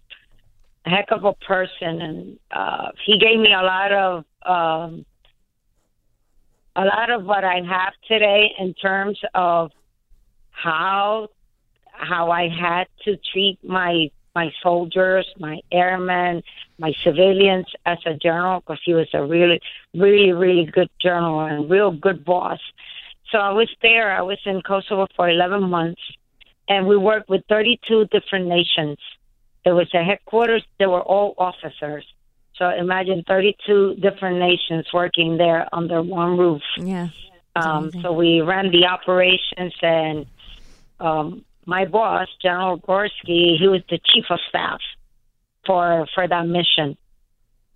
heck 0.86 1.12
of 1.12 1.26
a 1.26 1.34
person, 1.34 2.02
and 2.02 2.40
uh, 2.52 2.90
he 3.06 3.18
gave 3.20 3.40
me 3.40 3.54
a 3.54 3.64
lot 3.64 3.92
of. 3.92 4.26
Um, 4.46 5.06
a 6.78 6.84
lot 6.84 7.10
of 7.10 7.24
what 7.24 7.46
I 7.46 7.62
have 7.62 7.94
today 8.06 8.54
in 8.60 8.74
terms 8.74 9.18
of 9.34 9.72
how 10.56 11.30
how 11.92 12.32
I 12.32 12.50
had 12.50 12.88
to 13.06 13.18
treat 13.32 13.60
my 13.64 14.10
my 14.36 14.52
soldiers, 14.62 15.26
my 15.40 15.60
airmen, 15.72 16.44
my 16.78 16.94
civilians 17.04 17.68
as 17.86 17.98
a 18.06 18.14
general 18.16 18.60
because 18.60 18.82
he 18.86 18.94
was 18.94 19.08
a 19.14 19.26
really, 19.26 19.62
really, 19.94 20.34
really 20.34 20.66
good 20.66 20.90
general 21.02 21.40
and 21.40 21.70
real 21.70 21.92
good 21.92 22.26
boss. 22.26 22.60
So 23.32 23.38
I 23.38 23.52
was 23.54 23.70
there. 23.82 24.12
I 24.12 24.22
was 24.22 24.38
in 24.46 24.62
Kosovo 24.62 25.08
for 25.16 25.30
11 25.30 25.64
months, 25.64 26.02
and 26.68 26.86
we 26.86 26.98
worked 26.98 27.30
with 27.30 27.44
32 27.48 28.08
different 28.12 28.48
nations. 28.48 28.98
There 29.64 29.74
was 29.74 29.88
a 29.94 30.04
headquarters. 30.04 30.64
They 30.80 30.86
were 30.86 31.02
all 31.02 31.34
officers. 31.38 32.06
So 32.58 32.70
imagine 32.70 33.24
32 33.28 33.96
different 33.96 34.40
nations 34.40 34.86
working 34.94 35.38
there 35.38 35.68
under 35.74 36.02
one 36.02 36.38
roof. 36.38 36.62
Yeah. 36.78 37.10
Um, 37.56 37.90
so 38.02 38.12
we 38.12 38.42
ran 38.42 38.70
the 38.70 38.86
operations, 38.86 39.74
and 39.82 40.26
um, 41.00 41.44
my 41.66 41.86
boss, 41.86 42.28
General 42.42 42.80
Gorski, 42.80 43.58
he 43.58 43.68
was 43.68 43.82
the 43.90 44.00
chief 44.14 44.26
of 44.30 44.40
staff 44.50 44.80
for 45.66 46.08
for 46.14 46.28
that 46.28 46.48
mission, 46.48 46.98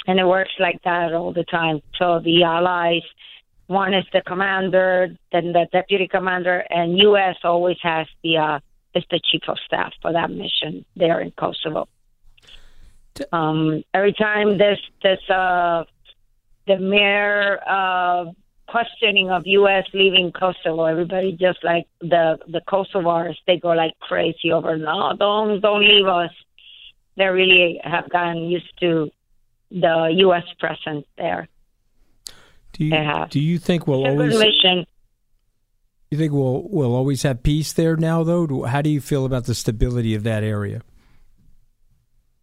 and 0.08 0.20
it 0.20 0.26
works 0.26 0.54
like 0.60 0.82
that 0.84 1.14
all 1.14 1.34
the 1.34 1.44
time. 1.44 1.82
So 1.98 2.20
the 2.20 2.44
allies, 2.44 3.04
one 3.68 3.94
is 3.94 4.06
the 4.14 4.22
commander, 4.22 5.16
then 5.32 5.54
the 5.54 5.68
deputy 5.72 6.08
commander, 6.08 6.64
and 6.70 6.98
U.S. 7.00 7.38
always 7.44 7.78
has 7.82 8.08
the 8.24 8.38
uh, 8.38 8.60
is 8.96 9.04
the 9.10 9.20
chief 9.32 9.42
of 9.48 9.58
staff 9.66 9.94
for 10.02 10.14
that 10.14 10.30
mission 10.30 10.86
there 10.96 11.20
in 11.20 11.32
Kosovo. 11.32 11.88
Um, 13.32 13.84
every 13.94 14.14
time 14.14 14.58
there's 14.58 14.82
there's 15.04 15.30
uh, 15.30 15.84
the 16.68 16.78
mayor 16.78 17.60
uh, 17.68 18.26
questioning 18.70 19.30
of 19.32 19.44
U.S. 19.46 19.86
leaving 19.94 20.32
Kosovo, 20.32 20.86
everybody 20.86 21.32
just 21.32 21.64
like 21.64 21.88
the 22.02 22.38
the 22.48 22.62
Kosovars, 22.68 23.36
they 23.48 23.58
go 23.58 23.70
like 23.70 23.98
crazy 24.00 24.52
over. 24.52 24.78
No, 24.78 25.14
don't 25.18 25.60
don't 25.62 25.82
leave 25.82 26.08
us. 26.08 26.32
They 27.18 27.26
really 27.26 27.80
have 27.84 28.10
gotten 28.10 28.44
used 28.44 28.72
to 28.80 29.10
the 29.72 30.14
U.S. 30.26 30.44
presence 30.60 31.06
there. 31.18 31.48
Do 32.74 32.86
you 32.86 33.26
do 33.30 33.40
you 33.40 33.58
think 33.58 33.88
we'll 33.88 34.06
always 34.08 34.36
you 36.12 36.18
think 36.18 36.34
we'll 36.34 36.68
we'll 36.70 36.96
always 36.96 37.24
have 37.24 37.44
peace 37.44 37.74
there 37.74 37.96
now 37.96 38.24
though? 38.24 38.64
How 38.64 38.82
do 38.82 38.90
you 38.90 39.02
feel 39.02 39.26
about 39.26 39.46
the 39.46 39.56
stability 39.56 40.16
of 40.16 40.24
that 40.24 40.44
area? 40.44 40.82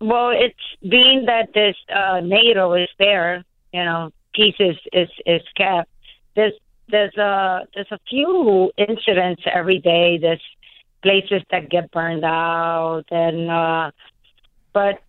Well, 0.00 0.30
it's 0.30 0.54
being 0.82 1.24
that 1.26 1.52
this 1.54 1.74
uh, 1.94 2.20
NATO 2.20 2.74
is 2.74 2.88
there, 2.98 3.44
you 3.72 3.84
know, 3.84 4.10
peace 4.34 4.54
is 4.58 4.76
is, 4.92 5.08
is 5.24 5.42
kept. 5.56 5.88
There's 6.36 6.52
there's 6.88 7.16
a 7.16 7.66
there's 7.74 7.90
a 7.90 7.98
few 8.08 8.70
incidents 8.76 9.42
every 9.52 9.78
day. 9.78 10.18
There's 10.18 10.42
places 11.02 11.42
that 11.50 11.68
get 11.68 11.90
burned 11.90 12.24
out, 12.24 13.04
and 13.10 13.50
uh, 13.50 13.90
but 14.72 15.02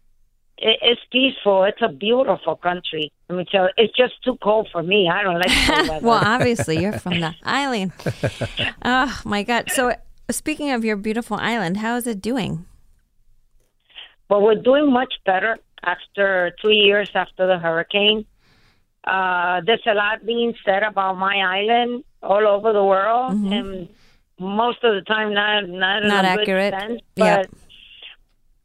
it, 0.58 0.80
it's 0.82 1.02
peaceful. 1.12 1.64
It's 1.64 1.82
a 1.82 1.90
beautiful 1.90 2.56
country. 2.56 3.12
I 3.30 3.34
mean, 3.34 3.46
so 3.52 3.68
it's 3.78 3.96
just 3.96 4.14
too 4.24 4.38
cold 4.42 4.70
for 4.72 4.82
me. 4.82 5.10
I 5.10 5.24
don't 5.24 5.40
like 5.40 5.52
cold 5.68 5.90
weather. 5.90 6.08
Well, 6.08 6.22
obviously, 6.24 6.80
you're 6.80 6.94
from 6.94 7.20
the 7.20 7.36
island. 7.44 7.92
Oh, 8.84 9.22
my 9.26 9.44
God. 9.44 9.70
So, 9.72 9.96
speaking 10.32 10.72
of 10.72 10.84
your 10.86 10.96
beautiful 10.96 11.38
island, 11.38 11.78
how 11.78 11.96
is 11.96 12.08
it 12.08 12.22
doing? 12.22 12.66
Well, 14.30 14.42
we're 14.42 14.56
doing 14.56 14.92
much 14.92 15.14
better 15.26 15.58
after 15.84 16.54
two 16.62 16.72
years 16.72 17.10
after 17.14 17.48
the 17.48 17.58
hurricane. 17.58 18.26
Uh, 19.08 19.62
there's 19.66 19.86
a 19.88 19.94
lot 19.94 20.26
being 20.26 20.54
said 20.66 20.84
about 20.84 21.14
my 21.18 21.36
island 21.60 22.04
all 22.22 22.46
over 22.56 22.74
the 22.74 22.84
world, 22.84 23.34
and 23.56 23.88
most 24.40 24.80
of 24.84 24.92
the 24.98 25.02
time 25.14 25.34
not 25.34 25.68
not, 25.70 26.04
in 26.04 26.10
Not 26.10 26.26
accurate. 26.26 26.74
sense, 26.74 27.02
Yep. 27.16 27.48
but 27.50 27.50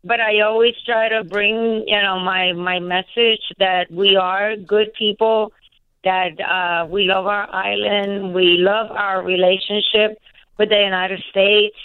but 0.05 0.21
I 0.21 0.41
always 0.41 0.75
try 0.85 1.09
to 1.09 1.23
bring 1.25 1.85
you 1.87 2.03
know 2.03 2.19
my 2.21 2.53
my 2.53 2.79
message 2.81 3.45
that 3.59 3.85
we 3.91 4.17
are 4.17 4.57
good 4.57 4.93
people, 4.95 5.53
that 6.05 6.33
uh, 6.41 6.87
we 6.95 7.05
love 7.05 7.27
our 7.27 7.49
island, 7.55 8.35
we 8.35 8.57
love 8.59 8.91
our 8.91 9.23
relationship 9.23 10.19
with 10.59 10.69
the 10.71 10.81
United 10.93 11.23
States. 11.31 11.77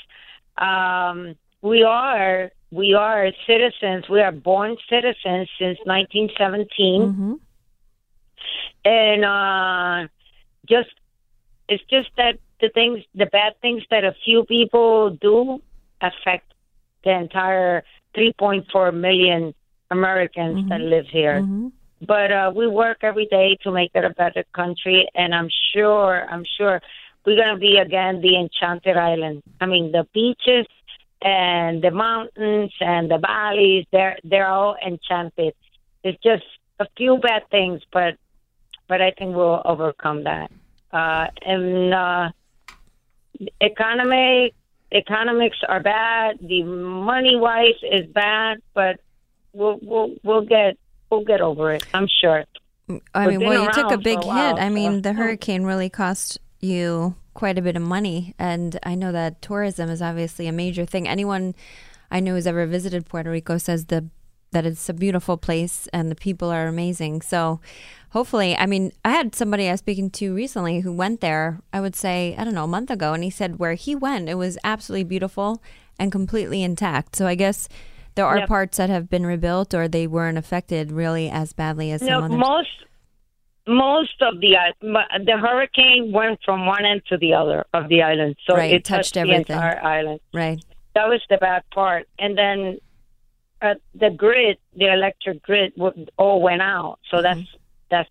Um, 0.58 1.36
we 1.62 1.84
are 1.84 2.52
we 2.72 2.94
are 2.96 3.32
citizens. 3.46 4.10
We 4.10 4.20
are 4.22 4.32
born 4.32 4.76
citizens 4.90 5.48
since 5.60 5.78
1917 5.86 7.02
Mm-hmm. 7.02 7.34
And 8.86 9.25
uh 9.25 10.08
just 10.68 10.89
it's 11.70 11.84
just 11.89 12.10
that 12.18 12.39
the 12.62 12.70
things 12.70 13.04
the 13.16 13.25
bad 13.25 13.54
things 13.62 13.84
that 13.89 14.04
a 14.04 14.16
few 14.25 14.46
people 14.46 15.12
do 15.12 15.62
affect 16.01 16.54
the 17.04 17.12
entire 17.12 17.84
3.4 18.16 18.94
million 18.94 19.54
Americans 19.89 20.68
that 20.70 20.82
live 20.82 21.06
here. 21.08 21.42
Mm-hmm. 21.42 21.68
but 22.06 22.32
uh 22.32 22.51
we 22.56 22.68
work 22.68 23.00
every 23.01 23.25
day 23.25 23.58
to 23.63 23.72
make 23.72 23.92
it 23.94 24.04
a 24.04 24.10
better 24.12 24.44
country 24.54 25.08
and 25.16 25.34
I'm 25.34 25.50
sure 25.74 26.27
I'm 26.30 26.46
sure 26.58 26.82
we're 27.25 27.36
going 27.36 27.56
to 27.56 27.60
be 27.60 27.75
again 27.75 28.22
the 28.22 28.38
enchanted 28.39 28.96
island. 28.96 29.44
I 29.60 29.66
mean 29.66 29.92
the 29.92 30.08
beaches 30.13 30.68
and 31.22 31.82
the 31.82 31.92
mountains 31.92 32.72
and 32.80 33.12
the 33.12 33.18
valleys 33.18 33.86
they're 33.92 34.18
they're 34.24 34.48
all 34.48 34.75
enchanted. 34.86 35.54
It's 36.04 36.22
just 36.24 36.46
a 36.80 36.88
few 36.96 37.18
bad 37.18 37.50
things 37.50 37.82
but 37.92 38.16
but 38.88 39.01
I 39.01 39.12
think 39.12 39.36
we'll 39.36 39.62
overcome 39.65 40.24
that. 40.24 40.51
Uh, 40.91 41.27
and 41.46 41.94
uh, 41.94 42.29
economy, 43.62 44.53
economics 44.91 45.58
are 45.67 45.82
bad. 45.82 46.38
The 46.41 46.63
money 46.63 47.36
wise 47.36 47.75
is 47.84 48.08
bad, 48.08 48.60
but 48.74 49.00
we'll 49.53 49.79
we'll 49.82 50.15
we'll 50.24 50.46
get 50.46 50.77
we'll 51.10 51.25
get 51.25 51.41
over 51.41 51.72
it. 51.72 51.86
I'm 51.94 52.08
sure. 52.22 52.46
I 53.13 53.27
mean, 53.27 53.41
well, 53.41 53.63
you 53.63 53.72
took 53.74 53.91
a 53.91 53.98
big 53.98 54.24
a 54.24 54.27
while, 54.27 54.56
hit. 54.56 54.63
I 54.63 54.70
mean, 54.70 54.96
so- 54.96 55.01
the 55.01 55.13
hurricane 55.13 55.63
really 55.63 55.89
cost 55.89 56.39
you 56.60 57.15
quite 57.34 57.58
a 57.58 57.62
bit 57.62 57.75
of 57.75 57.82
money, 57.82 58.34
and 58.39 58.79
I 58.84 58.96
know 58.96 59.12
that 59.12 59.41
tourism 59.41 59.89
is 59.89 60.01
obviously 60.01 60.48
a 60.48 60.51
major 60.51 60.86
thing. 60.86 61.08
Anyone 61.08 61.53
I 62.10 62.20
know 62.20 62.34
who's 62.34 62.48
ever 62.48 62.65
visited 62.65 63.06
Puerto 63.06 63.29
Rico 63.29 63.58
says 63.58 63.86
the 63.86 64.08
that 64.51 64.66
it's 64.66 64.88
a 64.89 64.94
beautiful 64.94 65.38
place 65.38 65.88
and 65.94 66.10
the 66.10 66.16
people 66.16 66.50
are 66.50 66.68
amazing. 66.68 67.22
So, 67.22 67.60
hopefully, 68.12 68.56
I 68.58 68.66
mean, 68.66 68.92
I 69.04 69.12
had 69.12 69.36
somebody 69.36 69.68
I 69.68 69.72
was 69.72 69.80
speaking 69.82 70.10
to 70.12 70.34
recently 70.34 70.80
who 70.82 70.94
went 70.94 71.22
there. 71.22 71.60
I 71.74 71.82
would 71.82 71.96
say 71.96 72.36
I 72.38 72.44
don't 72.44 72.54
know 72.56 72.63
a 72.63 72.68
month 72.68 72.89
ago, 72.89 73.13
and 73.13 73.24
he 73.24 73.30
said 73.30 73.60
where 73.60 73.74
he 73.74 73.94
went, 73.96 74.30
it 74.30 74.36
was 74.36 74.58
absolutely 74.63 75.04
beautiful 75.04 75.62
and 76.00 76.12
completely 76.12 76.63
intact. 76.63 77.16
So, 77.16 77.27
I 77.27 77.36
guess. 77.36 77.68
There 78.16 78.25
are 78.25 78.39
Yep. 78.39 78.48
parts 78.48 78.77
that 78.80 78.89
have 78.89 79.12
been 79.12 79.27
rebuilt, 79.27 79.75
or 79.75 79.88
they 79.88 80.08
weren't 80.08 80.39
affected 80.39 80.92
really 80.92 81.30
as 81.30 81.54
badly 81.54 81.92
as 81.92 82.01
some 82.01 82.08
No, 82.08 82.27
most 82.36 82.70
most 83.68 84.22
of 84.22 84.39
the 84.39 84.56
uh, 84.56 84.72
m- 84.82 85.25
the 85.25 85.38
hurricane 85.38 86.12
went 86.12 86.39
from 86.44 86.66
one 86.66 86.84
end 86.86 87.01
to 87.10 87.18
the 87.18 87.34
other 87.36 87.66
of 87.75 87.89
the 87.89 88.01
island, 88.01 88.36
so 88.50 88.56
Right, 88.56 88.72
it 88.72 88.86
touched 88.86 89.13
touched, 89.13 89.18
everything. 89.18 89.44
the 89.48 89.54
entire 89.54 89.84
island. 89.84 90.20
right. 90.34 90.60
That 90.96 91.10
was 91.10 91.22
the 91.30 91.38
bad 91.38 91.62
part, 91.72 92.08
and 92.18 92.36
then 92.36 92.80
uh, 93.62 93.76
the 93.96 94.10
grid, 94.10 94.58
the 94.76 94.92
electric 94.92 95.42
grid, 95.42 95.74
all 96.18 96.42
went 96.42 96.62
out. 96.62 97.00
So 97.10 97.22
that's 97.22 97.42
that's 97.90 98.10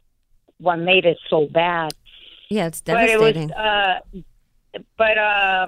what 0.58 0.76
made 0.76 1.04
it 1.04 1.18
so 1.28 1.46
bad. 1.46 1.92
Yeah, 2.48 2.66
it's 2.66 2.80
but 2.80 3.08
it 3.08 3.18
was 3.20 3.34
devastating. 3.34 3.52
uh 3.52 4.00
but 4.96 5.18
uh 5.18 5.66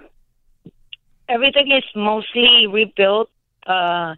everything 1.29 1.71
is 1.73 1.85
mostly 1.95 2.67
rebuilt 2.67 3.31
uh 3.67 4.15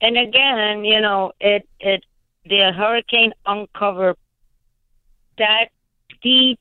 and 0.00 0.16
again 0.16 0.84
you 0.84 1.00
know 1.00 1.32
it 1.40 1.68
it 1.80 2.04
the 2.44 2.72
hurricane 2.72 3.32
uncovered 3.46 4.16
that 5.38 5.66
deep 6.22 6.58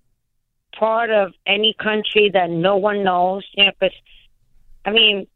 part 0.78 1.10
of 1.10 1.34
any 1.46 1.74
country 1.74 2.30
that 2.34 2.50
no 2.50 2.78
one 2.78 3.04
knows 3.04 3.46
you 3.54 3.66
know 3.66 3.72
because 3.80 3.96
i 4.86 4.92
mean 4.92 5.28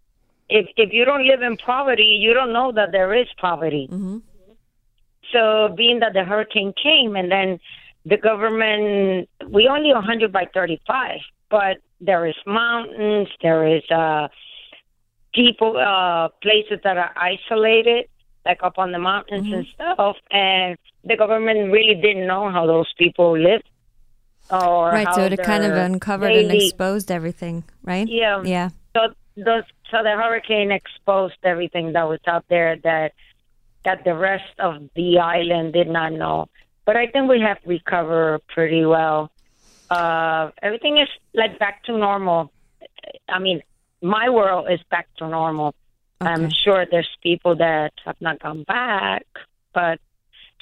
if 0.52 0.68
if 0.78 0.94
you 0.94 1.06
don't 1.06 1.26
live 1.26 1.42
in 1.42 1.58
poverty 1.58 2.20
you 2.20 2.34
don't 2.34 2.54
know 2.54 2.72
that 2.72 2.92
there 2.92 3.14
is 3.14 3.28
poverty 3.40 3.88
hmm 3.90 4.18
so 5.32 5.74
being 5.78 6.00
that 6.00 6.14
the 6.14 6.24
hurricane 6.24 6.74
came 6.82 7.16
and 7.16 7.32
then 7.32 7.60
the 8.06 8.18
government, 8.18 9.30
we 9.50 9.68
only 9.68 9.94
100 9.94 10.32
by 10.32 10.48
35, 10.54 11.20
but 11.50 11.78
there 12.00 12.26
is 12.26 12.36
mountains, 12.46 13.28
there 13.42 13.78
is 13.78 13.84
uh, 13.92 14.28
people, 15.34 15.78
uh, 15.78 16.30
places 16.42 16.80
that 16.84 16.98
are 16.98 17.14
isolated. 17.16 18.08
like 18.44 18.64
up 18.64 18.80
on 18.80 18.92
the 18.92 18.98
mountains 18.98 19.46
and 19.52 19.68
stuff, 19.76 20.18
and 20.32 20.76
the 21.04 21.16
government 21.16 21.72
really 21.72 21.94
didn't 21.94 22.26
know 22.26 22.50
how 22.50 22.66
those 22.66 22.92
people 22.98 23.38
lived. 23.38 23.70
Or 24.50 24.90
right. 24.90 25.08
So 25.14 25.26
it 25.26 25.38
kind 25.44 25.64
of 25.64 25.78
uncovered 25.78 26.34
and 26.34 26.52
exposed 26.52 27.12
everything, 27.12 27.64
right? 27.84 28.08
Yeah. 28.08 28.42
Yeah. 28.44 28.70
So 28.96 29.14
those, 29.36 29.64
so 29.90 30.04
the 30.04 30.12
hurricane 30.12 30.72
exposed 30.72 31.38
everything 31.44 31.94
that 31.94 32.08
was 32.08 32.20
out 32.28 32.46
there 32.50 32.78
that 32.84 33.14
that 33.84 34.04
the 34.04 34.14
rest 34.14 34.60
of 34.60 34.90
the 34.96 35.20
island 35.20 35.74
did 35.74 35.88
not 35.88 36.14
know. 36.14 36.48
But 36.86 36.98
I 36.98 37.08
think 37.08 37.30
we 37.30 37.40
have 37.42 37.58
recovered 37.66 38.42
pretty 38.48 38.86
well. 38.86 39.32
Uh, 39.90 40.52
everything 40.62 40.98
is 40.98 41.08
like 41.34 41.58
back 41.58 41.84
to 41.86 41.98
normal. 41.98 42.52
I 43.28 43.40
mean, 43.40 43.62
my 44.02 44.30
world 44.30 44.68
is 44.70 44.80
back 44.90 45.08
to 45.18 45.28
normal. 45.28 45.74
I'm 46.20 46.52
sure 46.52 46.86
there's 46.90 47.10
people 47.24 47.56
that 47.56 47.94
have 48.06 48.18
not 48.22 48.40
gone 48.40 48.64
back, 48.64 49.26
but 49.74 50.00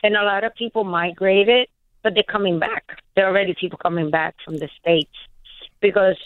and 0.02 0.16
a 0.16 0.24
lot 0.24 0.46
of 0.46 0.56
people 0.56 0.86
migrated, 0.86 1.68
but 2.02 2.14
they're 2.14 2.24
coming 2.24 2.60
back. 2.60 3.02
There 3.16 3.26
are 3.26 3.30
already 3.30 3.54
people 3.54 3.78
coming 3.78 4.10
back 4.10 4.36
from 4.46 4.58
the 4.58 4.70
states 4.80 5.12
because 5.82 6.18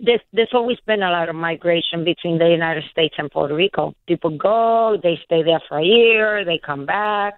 there's, 0.00 0.20
there's 0.32 0.52
always 0.52 0.78
been 0.86 1.02
a 1.02 1.10
lot 1.10 1.28
of 1.28 1.36
migration 1.36 2.04
between 2.04 2.38
the 2.38 2.48
United 2.48 2.84
States 2.90 3.14
and 3.18 3.30
Puerto 3.30 3.54
Rico. 3.54 3.94
People 4.06 4.36
go, 4.36 4.98
they 5.02 5.18
stay 5.24 5.42
there 5.42 5.60
for 5.68 5.78
a 5.78 5.84
year, 5.84 6.44
they 6.44 6.58
come 6.58 6.86
back. 6.86 7.34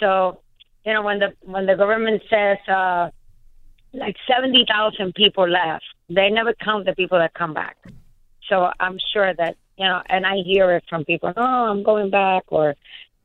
So, 0.00 0.40
you 0.84 0.92
know, 0.92 1.02
when 1.02 1.18
the 1.18 1.32
when 1.42 1.66
the 1.66 1.74
government 1.74 2.22
says 2.30 2.58
uh, 2.68 3.10
like 3.92 4.16
seventy 4.32 4.64
thousand 4.68 5.14
people 5.14 5.48
left, 5.48 5.84
they 6.08 6.30
never 6.30 6.54
count 6.54 6.86
the 6.86 6.94
people 6.94 7.18
that 7.18 7.34
come 7.34 7.52
back. 7.52 7.76
So 8.48 8.70
I'm 8.78 8.98
sure 9.12 9.34
that 9.34 9.56
you 9.76 9.84
know, 9.84 10.00
and 10.08 10.24
I 10.24 10.36
hear 10.44 10.74
it 10.76 10.84
from 10.88 11.04
people. 11.04 11.32
Oh, 11.36 11.42
I'm 11.42 11.82
going 11.82 12.10
back, 12.10 12.44
or 12.48 12.74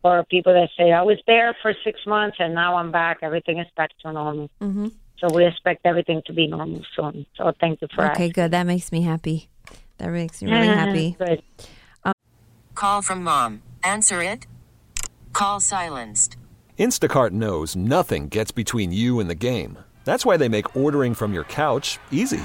or 0.03 0.25
people 0.25 0.53
that 0.53 0.69
say 0.77 0.91
I 0.91 1.01
was 1.01 1.17
there 1.27 1.55
for 1.61 1.73
six 1.83 1.99
months 2.05 2.37
and 2.39 2.53
now 2.53 2.75
I'm 2.75 2.91
back. 2.91 3.19
Everything 3.21 3.59
is 3.59 3.67
back 3.75 3.91
to 4.01 4.11
normal. 4.11 4.49
hmm 4.59 4.87
So 5.23 5.33
we 5.33 5.45
expect 5.45 5.85
everything 5.85 6.21
to 6.25 6.33
be 6.33 6.47
normal 6.47 6.83
soon. 6.97 7.25
So 7.37 7.53
thank 7.61 7.81
you 7.81 7.87
for 7.95 8.11
Okay, 8.11 8.29
good. 8.29 8.51
That 8.51 8.65
makes 8.65 8.91
me 8.91 9.03
happy. 9.03 9.47
That 9.97 10.09
makes 10.09 10.43
me 10.43 10.51
really 10.51 10.67
happy. 10.67 11.15
Good. 11.17 11.41
Um, 12.03 12.11
Call 12.75 13.01
from 13.01 13.23
mom. 13.23 13.61
Answer 13.85 14.21
it. 14.21 14.47
Call 15.31 15.61
silenced. 15.61 16.35
Instacart 16.77 17.31
knows 17.31 17.73
nothing 17.73 18.27
gets 18.27 18.51
between 18.51 18.91
you 18.91 19.21
and 19.21 19.29
the 19.29 19.35
game. 19.35 19.79
That's 20.03 20.25
why 20.25 20.35
they 20.35 20.49
make 20.49 20.75
ordering 20.75 21.13
from 21.13 21.33
your 21.33 21.45
couch 21.45 21.99
easy. 22.11 22.43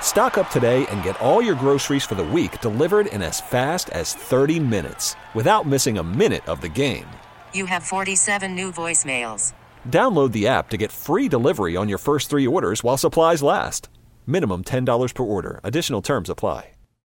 Stock 0.00 0.38
up 0.38 0.48
today 0.48 0.86
and 0.92 1.02
get 1.02 1.20
all 1.20 1.42
your 1.42 1.56
groceries 1.56 2.04
for 2.04 2.14
the 2.14 2.22
week 2.22 2.60
delivered 2.60 3.08
in 3.08 3.20
as 3.20 3.40
fast 3.40 3.90
as 3.90 4.14
30 4.14 4.60
minutes 4.60 5.16
without 5.34 5.66
missing 5.66 5.98
a 5.98 6.04
minute 6.04 6.48
of 6.48 6.60
the 6.60 6.68
game. 6.68 7.08
You 7.52 7.66
have 7.66 7.82
47 7.82 8.54
new 8.54 8.70
voicemails. 8.70 9.54
Download 9.88 10.30
the 10.30 10.46
app 10.46 10.70
to 10.70 10.76
get 10.76 10.92
free 10.92 11.28
delivery 11.28 11.76
on 11.76 11.88
your 11.88 11.98
first 11.98 12.30
three 12.30 12.46
orders 12.46 12.84
while 12.84 12.96
supplies 12.96 13.42
last. 13.42 13.88
Minimum 14.26 14.66
$10 14.66 15.14
per 15.14 15.22
order. 15.24 15.60
Additional 15.64 16.02
terms 16.02 16.30
apply. 16.30 16.73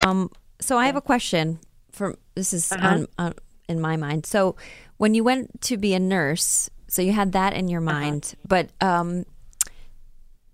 Um, 0.00 0.30
so 0.60 0.78
I 0.78 0.86
have 0.86 0.96
a 0.96 1.00
question. 1.00 1.58
For 1.92 2.16
this 2.34 2.52
is 2.52 2.70
on, 2.72 3.06
on 3.18 3.34
in 3.68 3.80
my 3.80 3.96
mind. 3.96 4.26
So 4.26 4.56
when 4.96 5.14
you 5.14 5.24
went 5.24 5.60
to 5.62 5.76
be 5.76 5.92
a 5.94 5.98
nurse, 6.00 6.70
so 6.88 7.02
you 7.02 7.12
had 7.12 7.32
that 7.32 7.52
in 7.52 7.68
your 7.68 7.80
mind, 7.80 8.34
but 8.46 8.70
um, 8.80 9.24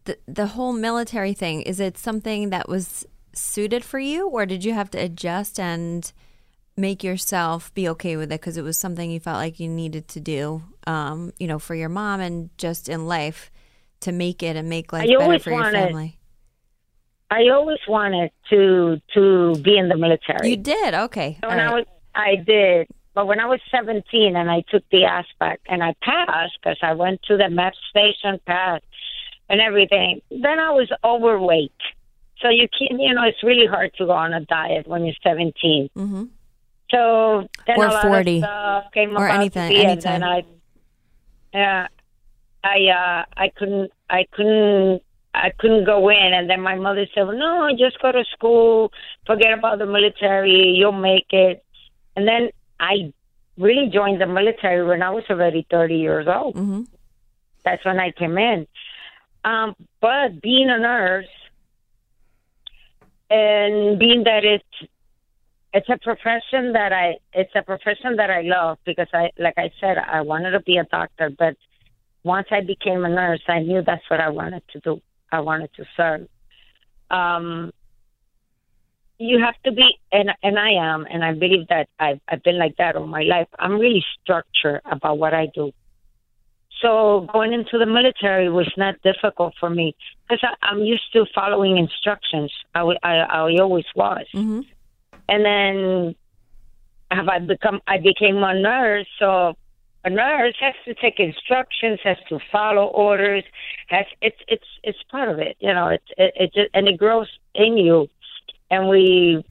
the 0.05 0.19
the 0.27 0.47
whole 0.47 0.73
military 0.73 1.35
thing 1.35 1.63
is 1.63 1.81
it 1.81 1.99
something 1.99 2.51
that 2.51 2.69
was 2.69 3.07
suited 3.35 3.85
for 3.85 3.99
you, 3.99 4.29
or 4.29 4.47
did 4.47 4.65
you 4.65 4.73
have 4.73 4.91
to 4.93 4.99
adjust 4.99 5.61
and 5.61 6.13
make 6.77 7.03
yourself 7.05 7.73
be 7.75 7.89
okay 7.89 8.17
with 8.17 8.31
it 8.31 8.41
because 8.41 8.57
it 8.57 8.63
was 8.63 8.79
something 8.79 9.11
you 9.11 9.21
felt 9.21 9.39
like 9.39 9.59
you 9.61 9.69
needed 9.69 10.09
to 10.09 10.21
do, 10.21 10.63
um, 10.87 11.33
you 11.39 11.47
know, 11.47 11.59
for 11.59 11.75
your 11.75 11.89
mom 11.89 12.21
and 12.21 12.51
just 12.59 12.89
in 12.89 13.07
life 13.07 13.51
to 14.01 14.13
make 14.13 14.43
it 14.43 14.57
and 14.57 14.69
make 14.69 14.93
life 14.93 15.05
I 15.05 15.17
better 15.19 15.39
for 15.39 15.51
your 15.51 15.61
wanted- 15.61 15.87
family. 15.87 16.16
I 17.31 17.49
always 17.49 17.79
wanted 17.89 18.31
to 18.51 19.01
to 19.15 19.55
be 19.63 19.77
in 19.77 19.89
the 19.89 19.97
military. 19.97 20.51
You 20.51 20.57
did 20.57 20.95
okay. 20.95 21.39
So 21.43 21.49
when 21.49 21.61
I 21.61 21.73
was, 21.73 21.85
I 22.15 22.37
did. 22.37 22.89
But 23.15 23.27
when 23.27 23.41
I 23.41 23.47
was 23.47 23.61
17 23.71 24.37
and 24.37 24.51
I 24.51 24.63
took 24.71 24.85
the 24.91 25.05
ASVAB 25.05 25.57
and 25.69 25.83
I 25.83 25.95
passed 26.03 26.59
because 26.63 26.77
I 26.83 26.93
went 26.93 27.23
to 27.29 27.39
the 27.39 27.45
MEP 27.45 27.73
station, 27.89 28.39
passed, 28.47 28.85
and 29.49 29.59
everything, 29.59 30.21
then 30.31 30.59
I 30.61 30.71
was 30.73 30.91
overweight. 31.03 31.73
So 32.43 32.51
you 32.51 32.69
can, 32.77 33.01
you 33.01 33.15
know, 33.15 33.23
it's 33.25 33.43
really 33.43 33.67
hard 33.67 33.95
to 33.95 34.05
go 34.05 34.13
on 34.13 34.35
a 34.35 34.41
diet 34.45 34.87
when 34.87 35.07
you're 35.07 35.15
17. 35.23 35.89
Mm-hmm. 35.97 36.25
So 36.91 37.49
then 37.67 37.79
Or 37.79 37.87
a 37.87 37.91
lot 37.91 38.03
40, 38.03 38.37
of 38.37 38.43
stuff 38.45 38.85
came 38.93 39.17
or 39.17 39.27
anything- 39.29 39.71
to 39.73 40.03
be, 40.03 40.09
and 40.09 40.23
I, 40.25 40.43
yeah, 41.55 41.87
I, 42.63 42.77
uh, 42.89 43.25
I 43.35 43.49
couldn't, 43.57 43.93
I 44.11 44.27
couldn't, 44.31 45.03
I 45.37 45.53
couldn't 45.59 45.85
go 45.85 46.09
in, 46.09 46.33
and 46.33 46.49
then 46.49 46.61
my 46.61 46.75
mother 46.75 47.07
said, 47.15 47.27
well, 47.27 47.37
"No, 47.37 47.71
just 47.79 48.01
go 48.01 48.11
to 48.13 48.25
school. 48.33 48.93
Forget 49.27 49.53
about 49.59 49.79
the 49.79 49.87
military. 49.87 50.75
You'll 50.77 50.93
make 50.93 51.27
it." 51.31 51.65
And 52.17 52.27
then 52.27 52.51
I 52.81 53.13
really 53.59 53.91
joined 53.93 54.21
the 54.21 54.27
military 54.27 54.85
when 54.85 55.03
I 55.03 55.11
was 55.11 55.25
already 55.31 55.67
30 55.71 55.97
years 55.97 56.27
old. 56.29 56.57
Mm-hmm. 56.57 56.83
That's 57.65 57.85
when 57.85 57.99
I 57.99 58.13
came 58.13 58.39
in. 58.39 58.67
Um, 59.45 59.75
but 60.01 60.41
being 60.41 60.71
a 60.71 60.79
nurse 60.79 61.27
and 63.31 63.99
being 63.99 64.25
that 64.25 64.45
it's 64.45 64.91
it's 65.73 65.89
a 65.89 65.99
profession 65.99 66.73
that 66.73 66.93
I 66.93 67.17
it's 67.33 67.53
a 67.55 67.63
profession 67.63 68.17
that 68.17 68.31
I 68.31 68.43
love 68.43 68.79
because 68.85 69.09
I 69.13 69.31
like 69.39 69.59
I 69.59 69.71
said 69.81 69.99
I 69.99 70.23
wanted 70.23 70.53
to 70.53 70.61
be 70.61 70.79
a 70.79 70.85
doctor, 70.85 71.31
but 71.31 71.57
once 72.23 72.49
I 72.51 72.61
became 72.61 73.05
a 73.05 73.09
nurse, 73.09 73.43
I 73.47 73.61
knew 73.61 73.83
that's 73.83 74.09
what 74.11 74.21
I 74.21 74.31
wanted 74.31 74.63
to 74.73 74.81
do. 74.81 75.01
I 75.33 75.41
wanted 75.41 75.71
to 75.77 75.85
serve. 75.97 76.29
Um, 77.11 77.73
you 79.19 79.39
have 79.43 79.55
to 79.65 79.73
be, 79.73 79.99
and 80.13 80.31
and 80.43 80.59
I 80.59 80.73
am, 80.73 81.07
and 81.11 81.25
I 81.25 81.33
believe 81.33 81.69
that 81.69 81.89
I've 81.99 82.21
I've 82.29 82.43
been 82.43 82.59
like 82.59 82.77
that 82.77 82.97
all 82.97 83.07
my 83.07 83.23
life. 83.23 83.49
I'm 83.59 83.79
really 83.79 84.05
structured 84.23 84.83
about 84.85 85.19
what 85.19 85.33
I 85.33 85.47
do. 85.55 85.73
So 86.83 87.27
going 87.33 87.53
into 87.55 87.79
the 87.79 87.87
military 87.87 88.51
was 88.51 88.71
not 88.77 88.97
difficult 89.03 89.55
for 89.59 89.71
me 89.71 89.97
because 90.29 90.45
I'm 90.63 90.81
used 90.81 91.11
to 91.15 91.25
following 91.35 91.79
instructions. 91.79 92.53
I, 92.75 92.81
w- 92.81 92.99
I, 93.03 93.15
I 93.17 93.39
always 93.61 93.87
was. 93.95 94.27
Mm-hmm. 94.35 94.61
And 95.29 95.45
then 95.45 96.15
have 97.11 97.29
I 97.29 97.39
become? 97.39 97.81
I 97.87 97.97
became 97.99 98.37
a 98.43 98.53
nurse. 98.61 99.07
So 99.19 99.55
a 100.07 100.11
nurse 100.11 100.55
has 100.61 100.75
to 100.85 100.95
take 100.95 101.19
instructions, 101.19 101.99
has 102.05 102.17
to 102.29 102.39
follow 102.53 102.87
orders. 102.87 103.43
Has 103.89 104.07
it's 104.23 104.39
it's 104.47 104.71
it's 104.85 105.03
part 105.11 105.29
of 105.29 105.41
it. 105.41 105.57
You 105.59 105.75
know, 105.75 105.89
it's 105.89 106.11
it, 106.17 106.33
it 106.37 106.55
just 106.55 106.71
and 106.75 106.87
it 106.87 106.97
grows 106.97 107.29
in 107.55 107.77
you. 107.77 108.09
And 108.71 108.89
we, 108.89 109.45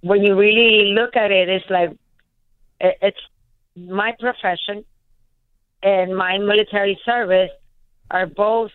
when 0.00 0.22
you 0.24 0.36
really 0.36 0.92
look 0.94 1.16
at 1.16 1.30
it, 1.30 1.48
it's 1.50 1.68
like 1.68 1.90
it, 2.80 2.96
it's 3.02 3.20
my 3.76 4.14
profession 4.18 4.84
and 5.82 6.16
my 6.16 6.38
military 6.38 6.98
service 7.04 7.50
are 8.10 8.26
both 8.26 8.70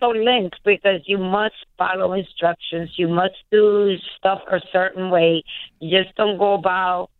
so 0.00 0.08
linked 0.08 0.58
because 0.64 1.00
you 1.06 1.18
must 1.18 1.54
follow 1.76 2.14
instructions. 2.14 2.90
You 2.96 3.08
must 3.08 3.36
do 3.50 3.96
stuff 4.16 4.40
a 4.50 4.60
certain 4.72 5.10
way. 5.10 5.44
You 5.80 6.02
just 6.02 6.16
don't 6.16 6.38
go 6.38 6.54
about 6.54 7.10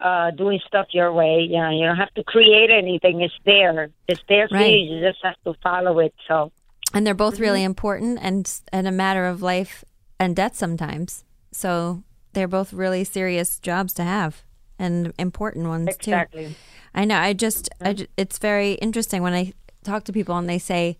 uh, 0.00 0.30
doing 0.32 0.60
stuff 0.66 0.86
your 0.92 1.12
way. 1.12 1.40
You 1.48 1.58
know, 1.58 1.70
you 1.70 1.86
don't 1.86 1.96
have 1.96 2.12
to 2.14 2.24
create 2.24 2.70
anything. 2.70 3.20
It's 3.20 3.34
there. 3.44 3.90
It's 4.06 4.22
there 4.28 4.48
for 4.48 4.54
Right. 4.56 4.70
you. 4.78 4.96
You 4.96 5.06
just 5.08 5.18
have 5.24 5.36
to 5.44 5.54
follow 5.62 5.98
it. 5.98 6.14
So 6.26 6.52
and 6.94 7.06
they're 7.06 7.14
both 7.14 7.38
really 7.40 7.60
Mm-hmm. 7.60 7.66
important 7.66 8.18
and 8.22 8.60
and 8.72 8.86
a 8.88 8.92
matter 8.92 9.26
of 9.26 9.42
life 9.42 9.84
and 10.18 10.34
death 10.34 10.56
sometimes. 10.56 11.24
So 11.52 12.02
they're 12.32 12.48
both 12.48 12.72
really 12.72 13.04
serious 13.04 13.58
jobs 13.58 13.92
to 13.94 14.02
have 14.04 14.42
and 14.78 15.12
important 15.18 15.66
ones 15.68 15.88
too. 15.96 16.10
exactly. 16.12 16.46
too. 16.48 16.54
I 16.94 17.04
know. 17.04 17.18
I 17.18 17.32
just, 17.32 17.68
I 17.80 17.92
ju- 17.92 18.06
it's 18.16 18.38
very 18.38 18.72
interesting 18.74 19.22
when 19.22 19.34
I 19.34 19.52
talk 19.84 20.04
to 20.04 20.12
people 20.12 20.36
and 20.36 20.48
they 20.48 20.58
say, 20.58 20.98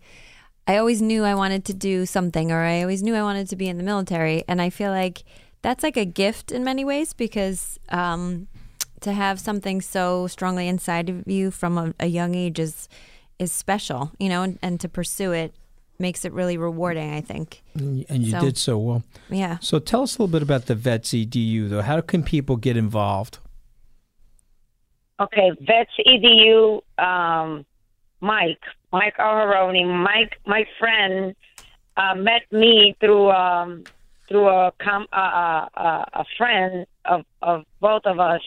"I 0.66 0.76
always 0.76 1.00
knew 1.00 1.24
I 1.24 1.34
wanted 1.34 1.64
to 1.66 1.74
do 1.74 2.06
something," 2.06 2.52
or 2.52 2.60
"I 2.62 2.82
always 2.82 3.02
knew 3.02 3.14
I 3.14 3.22
wanted 3.22 3.48
to 3.50 3.56
be 3.56 3.68
in 3.68 3.78
the 3.78 3.82
military," 3.84 4.44
and 4.48 4.60
I 4.60 4.70
feel 4.70 4.90
like 4.90 5.24
that's 5.62 5.82
like 5.82 5.96
a 5.96 6.04
gift 6.04 6.52
in 6.52 6.62
many 6.64 6.84
ways 6.84 7.12
because 7.14 7.78
um, 7.88 8.48
to 9.00 9.12
have 9.12 9.38
something 9.40 9.80
so 9.80 10.26
strongly 10.26 10.68
inside 10.68 11.08
of 11.08 11.22
you 11.26 11.50
from 11.50 11.78
a, 11.78 11.94
a 12.00 12.06
young 12.06 12.34
age 12.34 12.58
is 12.58 12.88
is 13.38 13.52
special, 13.52 14.10
you 14.18 14.28
know, 14.28 14.42
and, 14.42 14.58
and 14.62 14.80
to 14.80 14.88
pursue 14.88 15.30
it 15.32 15.54
makes 16.00 16.24
it 16.24 16.32
really 16.32 16.56
rewarding. 16.56 17.12
I 17.14 17.20
think. 17.20 17.62
And 17.74 17.98
you- 17.98 18.04
and 18.08 18.22
you 18.24 18.32
So- 18.32 18.40
did 18.40 18.56
so 18.58 18.78
well. 18.78 19.02
Yeah. 19.30 19.58
So 19.60 19.78
tell 19.78 20.02
us 20.02 20.16
a 20.16 20.22
little 20.22 20.32
bit 20.32 20.42
about 20.42 20.66
the 20.66 20.74
Vets 20.74 21.12
EDU, 21.14 21.68
though. 21.68 21.82
How 21.82 22.00
can 22.00 22.22
people 22.22 22.56
get 22.56 22.76
involved? 22.76 23.38
Okay, 25.20 25.50
Vets 25.60 25.90
EDU, 26.06 26.80
um, 26.98 27.66
Mike, 28.20 28.62
Mike 28.92 29.16
Aharoni, 29.18 29.84
Mike, 29.84 30.38
my 30.46 30.64
friend, 30.78 31.34
uh, 31.96 32.14
met 32.14 32.42
me 32.52 32.94
through 33.00 33.30
um, 33.32 33.82
through 34.28 34.48
a 34.48 34.72
com- 34.80 35.08
uh, 35.12 35.16
uh, 35.16 35.68
uh, 35.76 36.04
a 36.14 36.24
friend 36.36 36.86
of 37.04 37.24
of 37.42 37.64
both 37.80 38.02
of 38.04 38.20
us 38.20 38.42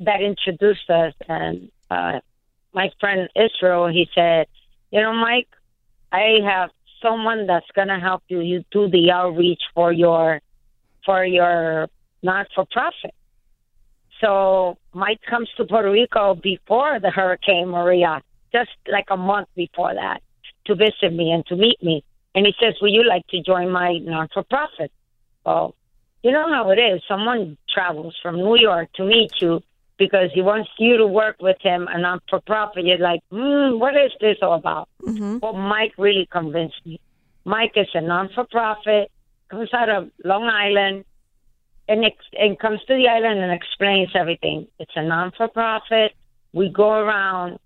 that 0.00 0.20
introduced 0.20 0.88
us, 0.90 1.14
and 1.28 1.70
uh, 1.90 2.20
my 2.72 2.90
friend 3.00 3.28
Israel, 3.36 3.88
he 3.88 4.08
said, 4.14 4.46
you 4.90 5.00
know, 5.00 5.12
Mike, 5.12 5.48
I 6.10 6.38
have 6.44 6.70
someone 7.02 7.46
that's 7.46 7.70
gonna 7.74 8.00
help 8.00 8.22
you. 8.28 8.40
You 8.40 8.64
do 8.70 8.88
the 8.88 9.10
outreach 9.10 9.62
for 9.74 9.92
your 9.92 10.40
for 11.04 11.24
your 11.24 11.88
not 12.22 12.46
for 12.54 12.64
profit. 12.70 13.14
So 14.20 14.78
Mike 14.92 15.20
comes 15.28 15.48
to 15.56 15.64
Puerto 15.64 15.90
Rico 15.90 16.34
before 16.34 17.00
the 17.00 17.10
Hurricane 17.10 17.68
Maria, 17.68 18.22
just 18.52 18.70
like 18.86 19.06
a 19.10 19.16
month 19.16 19.48
before 19.56 19.94
that, 19.94 20.22
to 20.66 20.74
visit 20.76 21.12
me 21.12 21.32
and 21.32 21.44
to 21.46 21.56
meet 21.56 21.82
me. 21.82 22.04
And 22.34 22.46
he 22.46 22.54
says, 22.60 22.74
"Would 22.80 22.92
you 22.92 23.04
like 23.04 23.26
to 23.28 23.42
join 23.42 23.70
my 23.70 23.98
non-for-profit?" 23.98 24.92
Well, 25.44 25.74
you 26.22 26.30
know 26.30 26.48
how 26.48 26.70
it 26.70 26.78
is. 26.78 27.02
Someone 27.08 27.56
travels 27.68 28.16
from 28.22 28.36
New 28.36 28.56
York 28.56 28.92
to 28.94 29.04
meet 29.04 29.32
you 29.40 29.62
because 30.06 30.30
he 30.34 30.42
wants 30.42 30.68
you 30.80 30.96
to 30.96 31.06
work 31.06 31.36
with 31.40 31.58
him, 31.60 31.86
a 31.88 31.96
non-for-profit. 31.96 32.84
You're 32.84 32.98
like, 32.98 33.20
hmm, 33.30 33.78
what 33.78 33.94
is 33.96 34.10
this 34.20 34.36
all 34.42 34.54
about? 34.54 34.88
Mm-hmm. 35.00 35.38
Well, 35.40 35.52
Mike 35.52 35.92
really 35.96 36.26
convinced 36.26 36.80
me. 36.84 36.98
Mike 37.44 37.74
is 37.76 37.86
a 37.94 38.00
non-for-profit, 38.00 39.12
comes 39.48 39.72
out 39.72 39.88
of 39.88 40.10
Long 40.24 40.46
Island, 40.48 41.04
and, 41.88 42.04
ex- 42.04 42.34
and 42.36 42.58
comes 42.58 42.80
to 42.88 42.94
the 42.96 43.06
island 43.06 43.38
and 43.38 43.52
explains 43.52 44.10
everything. 44.16 44.66
It's 44.80 44.90
a 44.96 45.04
non-for-profit. 45.04 46.10
We 46.52 46.68
go 46.68 46.90
around 46.90 47.60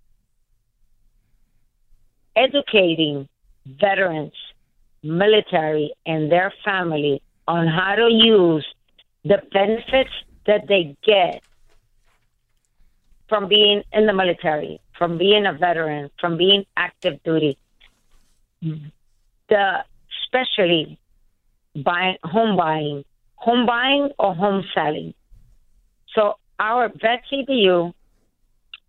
educating 2.35 3.27
veterans, 3.65 4.33
military, 5.01 5.91
and 6.05 6.31
their 6.31 6.53
family 6.63 7.23
on 7.47 7.65
how 7.65 7.95
to 7.95 8.09
use 8.11 8.65
the 9.23 9.41
benefits 9.51 10.11
that 10.45 10.67
they 10.67 10.95
get 11.03 11.41
from 13.29 13.47
being 13.47 13.83
in 13.91 14.05
the 14.05 14.13
military, 14.13 14.79
from 14.97 15.17
being 15.17 15.45
a 15.45 15.53
veteran, 15.53 16.09
from 16.19 16.37
being 16.37 16.65
active 16.75 17.21
duty. 17.23 17.57
The 19.49 19.83
especially 20.23 20.97
buying 21.75 22.17
home 22.23 22.57
buying, 22.57 23.03
home 23.35 23.65
buying 23.65 24.09
or 24.17 24.33
home 24.33 24.63
selling. 24.73 25.13
So 26.13 26.35
our 26.59 26.89
Vets 26.89 27.27
EDU, 27.31 27.93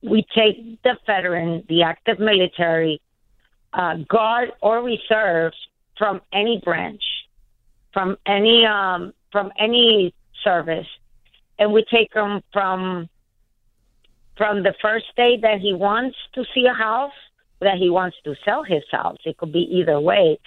we 0.03 0.25
take 0.35 0.83
the 0.83 0.97
veteran, 1.07 1.65
the 1.69 1.83
active 1.83 2.19
military, 2.19 3.01
uh, 3.73 3.97
guard 4.09 4.53
or 4.63 4.83
reserves 4.83 5.57
from 5.99 6.21
any 6.33 6.61
branch, 6.65 7.03
from 7.93 8.17
any 8.27 8.65
um, 8.65 9.13
from 9.31 9.53
any 9.59 10.15
service, 10.43 10.87
and 11.59 11.73
we 11.73 11.85
take 11.91 12.13
them 12.15 12.43
from 12.53 13.09
from 14.39 14.63
the 14.63 14.73
first 14.81 15.07
day 15.17 15.37
that 15.43 15.61
he 15.61 15.75
wants 15.75 16.17
to 16.35 16.45
see 16.55 16.65
a 16.65 16.73
house, 16.73 17.13
that 17.61 17.77
he 17.77 17.91
wants 17.91 18.17
to 18.25 18.35
sell 18.45 18.63
his 18.63 18.85
house. 18.91 19.19
It 19.27 19.37
could 19.37 19.53
be 19.53 19.67
either 19.79 20.01
way. 20.01 20.39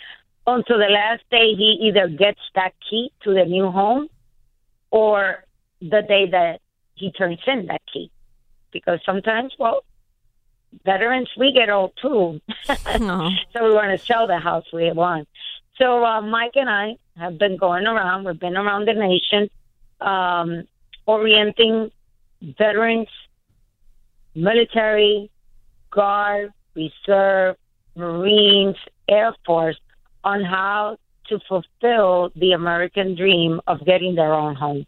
Until 0.47 0.79
the 0.79 0.85
last 0.89 1.23
day 1.29 1.53
he 1.53 1.77
either 1.83 2.07
gets 2.07 2.39
that 2.55 2.73
key 2.89 3.11
to 3.23 3.33
the 3.33 3.45
new 3.45 3.69
home 3.69 4.07
or 4.89 5.43
the 5.81 6.01
day 6.07 6.29
that 6.31 6.61
he 6.95 7.11
turns 7.11 7.39
in 7.45 7.67
that 7.67 7.81
key. 7.91 8.09
Because 8.71 8.99
sometimes, 9.05 9.53
well, 9.59 9.83
veterans, 10.85 11.29
we 11.37 11.51
get 11.53 11.69
old 11.69 11.91
too. 12.01 12.41
So 13.53 13.65
we 13.65 13.73
want 13.73 13.99
to 13.99 14.05
sell 14.05 14.25
the 14.25 14.39
house 14.39 14.65
we 14.71 14.91
want. 14.93 15.27
So 15.75 16.03
uh, 16.03 16.21
Mike 16.21 16.55
and 16.55 16.69
I 16.69 16.95
have 17.17 17.37
been 17.37 17.57
going 17.57 17.85
around. 17.85 18.23
We've 18.23 18.39
been 18.39 18.55
around 18.55 18.87
the 18.87 18.93
nation, 18.93 19.49
um, 19.99 20.63
orienting 21.05 21.91
veterans, 22.41 23.09
military, 24.35 25.29
guard, 25.91 26.51
reserve, 26.75 27.55
Marines, 27.95 28.77
Air 29.07 29.35
Force 29.45 29.79
on 30.23 30.43
how 30.43 30.97
to 31.27 31.39
fulfill 31.47 32.31
the 32.35 32.53
American 32.53 33.15
dream 33.15 33.61
of 33.67 33.85
getting 33.85 34.15
their 34.15 34.33
own 34.33 34.55
home 34.55 34.85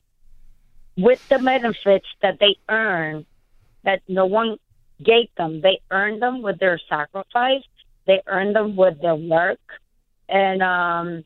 with 0.97 1.27
the 1.29 1.39
benefits 1.39 2.07
that 2.21 2.39
they 2.39 2.55
earn 2.69 3.25
that 3.83 4.01
no 4.07 4.25
one 4.25 4.57
gave 5.01 5.27
them. 5.37 5.61
They 5.61 5.81
earned 5.91 6.21
them 6.21 6.41
with 6.41 6.59
their 6.59 6.79
sacrifice. 6.89 7.63
They 8.05 8.21
earned 8.27 8.55
them 8.55 8.75
with 8.75 9.01
their 9.01 9.15
work, 9.15 9.59
and 10.27 10.61
um, 10.61 11.23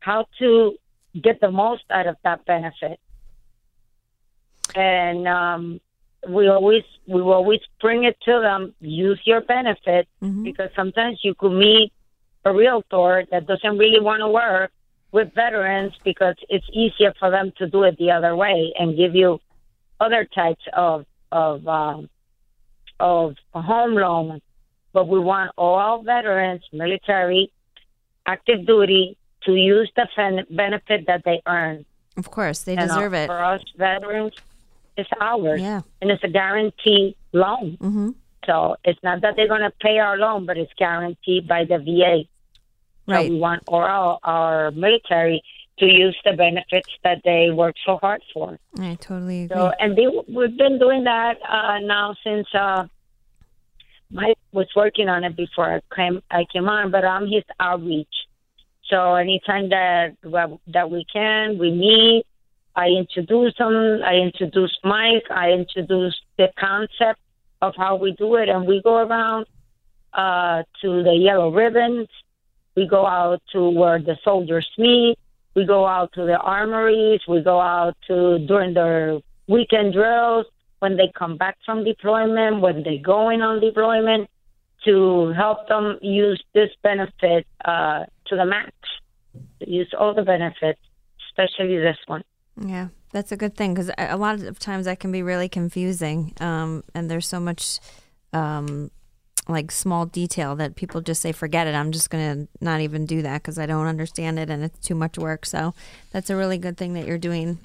how 0.00 0.26
to 0.38 0.76
get 1.20 1.40
the 1.40 1.50
most 1.50 1.84
out 1.90 2.06
of 2.06 2.16
that 2.24 2.44
benefit. 2.46 2.98
And 4.74 5.28
um, 5.28 5.80
we 6.28 6.48
always 6.48 6.82
we 7.06 7.20
always 7.20 7.60
bring 7.80 8.04
it 8.04 8.16
to 8.24 8.40
them. 8.40 8.74
Use 8.80 9.20
your 9.24 9.40
benefit 9.42 10.08
because 10.44 10.70
sometimes 10.74 11.20
you 11.22 11.34
could 11.34 11.52
meet 11.52 11.92
a 12.44 12.52
realtor 12.52 13.24
that 13.30 13.46
doesn't 13.46 13.78
really 13.78 14.00
want 14.00 14.20
to 14.20 14.28
work 14.28 14.70
with 15.12 15.32
veterans 15.34 15.92
because 16.04 16.34
it's 16.48 16.66
easier 16.72 17.12
for 17.18 17.30
them 17.30 17.52
to 17.58 17.68
do 17.68 17.84
it 17.84 17.96
the 17.98 18.10
other 18.10 18.34
way 18.36 18.72
and 18.78 18.96
give 18.96 19.14
you 19.14 19.38
other 20.00 20.24
types 20.24 20.64
of 20.72 21.06
of 21.32 21.66
um, 21.68 22.08
of 23.00 23.36
home 23.52 23.94
loan. 23.94 24.40
But 24.92 25.08
we 25.08 25.18
want 25.18 25.50
all 25.58 26.02
veterans, 26.02 26.62
military, 26.72 27.50
active 28.26 28.64
duty, 28.66 29.16
to 29.44 29.52
use 29.54 29.90
the 29.96 30.06
fen- 30.14 30.46
benefit 30.50 31.06
that 31.06 31.22
they 31.24 31.42
earn. 31.46 31.84
Of 32.16 32.30
course, 32.30 32.62
they 32.62 32.76
And, 32.76 32.90
uh, 32.90 32.94
deserve 32.94 33.14
it. 33.14 33.26
For 33.26 33.42
us 33.44 33.62
veterans, 33.76 34.34
it's 34.96 35.10
ours. 35.20 35.60
Yeah. 35.60 35.82
And 36.00 36.10
it's 36.10 36.24
a 36.24 36.28
guaranteed 36.28 37.16
loan. 37.32 37.78
Mm-hmm. 37.80 38.10
So 38.46 38.76
it's 38.84 39.02
not 39.02 39.22
that 39.22 39.36
they're 39.36 39.48
going 39.48 39.62
to 39.62 39.72
pay 39.80 39.98
our 39.98 40.16
loan, 40.16 40.46
but 40.46 40.58
it's 40.58 40.72
guaranteed 40.76 41.48
by 41.48 41.64
the 41.64 41.78
VA. 41.78 42.24
Right. 43.06 43.26
So 43.26 43.32
we 43.32 43.38
want 43.38 43.62
all 43.68 44.18
our 44.22 44.70
military 44.70 45.42
to 45.78 45.86
use 45.86 46.16
the 46.24 46.32
benefits 46.34 46.88
that 47.02 47.20
they 47.24 47.50
work 47.50 47.74
so 47.84 47.96
hard 47.96 48.22
for. 48.32 48.58
I 48.78 48.94
totally 49.00 49.44
agree. 49.44 49.56
So, 49.56 49.72
and 49.80 49.96
they, 49.96 50.06
we've 50.06 50.56
been 50.56 50.78
doing 50.78 51.04
that 51.04 51.36
uh, 51.48 51.78
now 51.80 52.14
since 52.22 52.46
uh, 52.54 52.86
Mike 54.10 54.38
was 54.52 54.68
working 54.76 55.08
on 55.08 55.24
it 55.24 55.36
before 55.36 55.74
I 55.74 55.94
came, 55.94 56.22
I 56.30 56.44
came 56.52 56.68
on, 56.68 56.90
but 56.90 57.04
I'm 57.04 57.26
his 57.26 57.42
outreach. 57.58 58.06
So 58.88 59.14
anytime 59.14 59.70
that 59.70 60.16
well, 60.22 60.60
that 60.68 60.90
we 60.90 61.04
can, 61.12 61.58
we 61.58 61.72
meet. 61.72 62.24
I 62.76 62.88
introduce 62.88 63.54
them. 63.56 64.00
I 64.04 64.14
introduce 64.14 64.76
Mike. 64.82 65.30
I 65.30 65.50
introduce 65.50 66.16
the 66.36 66.48
concept 66.58 67.20
of 67.62 67.74
how 67.76 67.96
we 67.96 68.12
do 68.12 68.34
it, 68.36 68.48
and 68.48 68.66
we 68.66 68.82
go 68.82 68.96
around 68.96 69.46
uh, 70.12 70.62
to 70.82 71.02
the 71.02 71.14
yellow 71.14 71.50
ribbons. 71.52 72.08
We 72.76 72.88
go 72.88 73.06
out 73.06 73.40
to 73.52 73.68
where 73.70 74.00
the 74.00 74.16
soldiers 74.24 74.68
meet. 74.76 75.16
We 75.54 75.64
go 75.64 75.86
out 75.86 76.12
to 76.14 76.24
the 76.24 76.36
armories. 76.36 77.20
We 77.28 77.42
go 77.42 77.60
out 77.60 77.96
to 78.08 78.40
during 78.46 78.74
their 78.74 79.20
weekend 79.46 79.92
drills 79.92 80.46
when 80.80 80.96
they 80.96 81.12
come 81.16 81.36
back 81.36 81.56
from 81.64 81.84
deployment, 81.84 82.60
when 82.60 82.82
they 82.82 82.98
going 82.98 83.40
on 83.40 83.60
deployment, 83.60 84.28
to 84.84 85.32
help 85.36 85.68
them 85.68 85.98
use 86.02 86.42
this 86.52 86.70
benefit 86.82 87.46
uh, 87.64 88.04
to 88.26 88.36
the 88.36 88.44
max. 88.44 88.72
Use 89.60 89.92
all 89.98 90.12
the 90.12 90.22
benefits, 90.22 90.80
especially 91.28 91.78
this 91.78 91.96
one. 92.06 92.22
Yeah, 92.60 92.88
that's 93.12 93.32
a 93.32 93.36
good 93.36 93.56
thing 93.56 93.74
because 93.74 93.90
a 93.98 94.16
lot 94.16 94.40
of 94.40 94.58
times 94.58 94.86
that 94.86 95.00
can 95.00 95.10
be 95.12 95.22
really 95.22 95.48
confusing, 95.48 96.32
um, 96.40 96.84
and 96.94 97.10
there's 97.10 97.26
so 97.26 97.40
much 97.40 97.80
um, 98.32 98.90
like 99.48 99.70
small 99.70 100.06
detail 100.06 100.56
that 100.56 100.76
people 100.76 101.00
just 101.00 101.20
say, 101.20 101.32
"Forget 101.32 101.66
it. 101.66 101.74
I'm 101.74 101.92
just 101.92 102.10
going 102.10 102.46
to 102.46 102.64
not 102.64 102.80
even 102.80 103.06
do 103.06 103.22
that 103.22 103.42
because 103.42 103.58
I 103.58 103.66
don't 103.66 103.86
understand 103.86 104.38
it 104.38 104.50
and 104.50 104.62
it's 104.62 104.86
too 104.86 104.94
much 104.94 105.18
work." 105.18 105.46
So 105.46 105.74
that's 106.12 106.30
a 106.30 106.36
really 106.36 106.58
good 106.58 106.76
thing 106.76 106.94
that 106.94 107.06
you're 107.06 107.18
doing. 107.18 107.58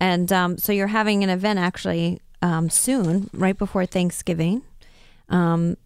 And 0.00 0.32
um, 0.32 0.58
so 0.58 0.72
you're 0.72 0.88
having 0.88 1.22
an 1.22 1.30
event 1.30 1.58
actually 1.58 2.20
um, 2.42 2.68
soon, 2.68 3.30
right 3.32 3.56
before 3.56 3.86
Thanksgiving, 3.86 4.62
um, 5.28 5.76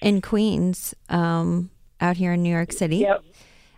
in 0.00 0.20
Queens, 0.20 0.94
um, 1.08 1.70
out 2.00 2.16
here 2.16 2.34
in 2.34 2.42
New 2.42 2.52
York 2.52 2.72
City. 2.72 2.98
Yep. 2.98 3.24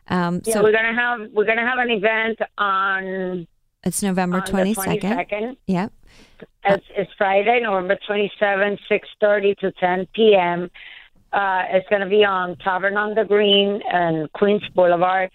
Um, 0.08 0.42
Yeah, 0.44 0.54
so 0.54 0.62
we're 0.62 0.72
gonna 0.72 0.94
have 0.94 1.30
we're 1.32 1.46
gonna 1.46 1.66
have 1.66 1.78
an 1.78 1.90
event 1.90 2.40
on 2.58 3.46
It's 3.82 4.02
November 4.02 4.40
22nd. 4.42 5.00
22nd. 5.00 5.56
Yep. 5.66 5.92
It's, 6.64 6.84
it's 6.94 7.10
Friday, 7.16 7.60
November 7.62 7.98
27th, 8.08 8.78
6.30 8.90 9.56
to 9.58 9.72
10 9.72 10.06
p.m. 10.14 10.70
Uh, 11.32 11.62
it's 11.70 11.88
going 11.88 12.02
to 12.02 12.08
be 12.08 12.24
on 12.24 12.56
Tavern 12.56 12.98
on 12.98 13.14
the 13.14 13.24
Green 13.24 13.80
and 13.90 14.30
Queens 14.34 14.62
Boulevard. 14.74 15.30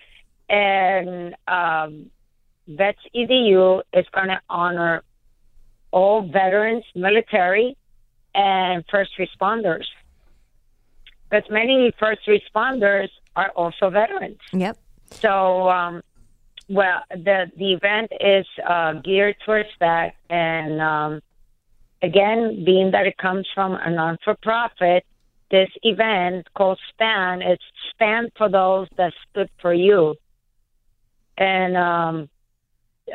And 0.47 1.35
um, 1.47 2.11
Vets 2.67 2.99
EDU 3.15 3.81
is 3.93 4.05
going 4.13 4.27
to 4.27 4.39
honor 4.47 5.01
all 5.89 6.21
veterans, 6.21 6.83
military, 6.93 7.75
and 8.35 8.83
first 8.91 9.11
responders. 9.17 9.85
Because 11.29 11.49
many 11.49 11.91
first 11.99 12.21
responders 12.27 13.09
are 13.35 13.49
also 13.55 13.89
veterans. 13.89 14.37
Yep. 14.53 14.77
So, 15.09 15.67
um, 15.69 16.03
well, 16.67 17.01
the 17.09 17.51
the 17.57 17.73
event 17.73 18.11
is 18.19 18.45
uh, 18.67 18.93
geared 18.93 19.35
towards 19.45 19.69
that, 19.79 20.15
and 20.29 20.81
um, 20.81 21.21
again, 22.01 22.63
being 22.65 22.91
that 22.91 23.05
it 23.05 23.17
comes 23.17 23.47
from 23.53 23.73
a 23.73 23.89
non 23.89 24.17
for 24.23 24.35
profit, 24.41 25.05
this 25.51 25.69
event 25.83 26.47
called 26.55 26.79
STAN, 26.93 27.41
it's 27.41 27.63
stand 27.93 28.31
for 28.37 28.49
those 28.49 28.87
that 28.97 29.13
stood 29.29 29.49
for 29.61 29.73
you, 29.73 30.15
and 31.37 31.77
um, 31.77 32.29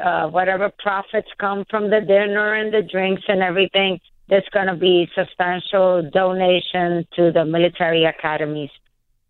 uh, 0.02 0.28
whatever 0.28 0.70
profits 0.78 1.28
come 1.38 1.64
from 1.68 1.90
the 1.90 2.00
dinner 2.00 2.54
and 2.54 2.72
the 2.72 2.82
drinks 2.82 3.22
and 3.26 3.42
everything, 3.42 3.98
there's 4.28 4.48
going 4.52 4.68
to 4.68 4.76
be 4.76 5.10
substantial 5.16 6.08
donation 6.12 7.04
to 7.16 7.32
the 7.32 7.44
military 7.44 8.04
academies 8.04 8.70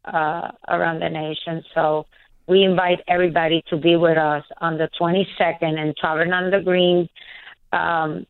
uh, 0.04 0.50
around 0.68 1.00
the 1.00 1.08
nation. 1.08 1.64
So 1.74 2.06
we 2.50 2.64
invite 2.64 2.98
everybody 3.06 3.62
to 3.70 3.76
be 3.76 3.94
with 3.94 4.18
us 4.18 4.44
on 4.60 4.76
the 4.76 4.90
22nd 5.00 5.80
in 5.80 5.94
Tavern 5.94 6.32
on 6.32 6.50
the 6.50 6.60
Green, 6.60 7.08
um, 7.72 8.26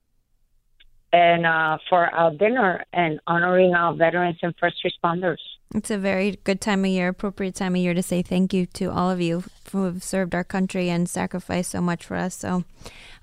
and 1.10 1.46
uh, 1.46 1.78
for 1.88 2.06
our 2.14 2.30
dinner 2.34 2.84
and 2.92 3.18
honoring 3.26 3.72
our 3.72 3.94
veterans 3.94 4.36
and 4.42 4.54
first 4.60 4.76
responders. 4.84 5.38
It's 5.74 5.90
a 5.90 5.96
very 5.96 6.38
good 6.44 6.60
time 6.60 6.84
of 6.84 6.90
year, 6.90 7.08
appropriate 7.08 7.54
time 7.54 7.74
of 7.74 7.80
year 7.80 7.94
to 7.94 8.02
say 8.02 8.20
thank 8.20 8.52
you 8.52 8.66
to 8.66 8.92
all 8.92 9.10
of 9.10 9.22
you 9.22 9.42
who 9.72 9.84
have 9.84 10.02
served 10.02 10.34
our 10.34 10.44
country 10.44 10.90
and 10.90 11.08
sacrificed 11.08 11.70
so 11.70 11.80
much 11.80 12.04
for 12.04 12.16
us. 12.16 12.34
So, 12.34 12.64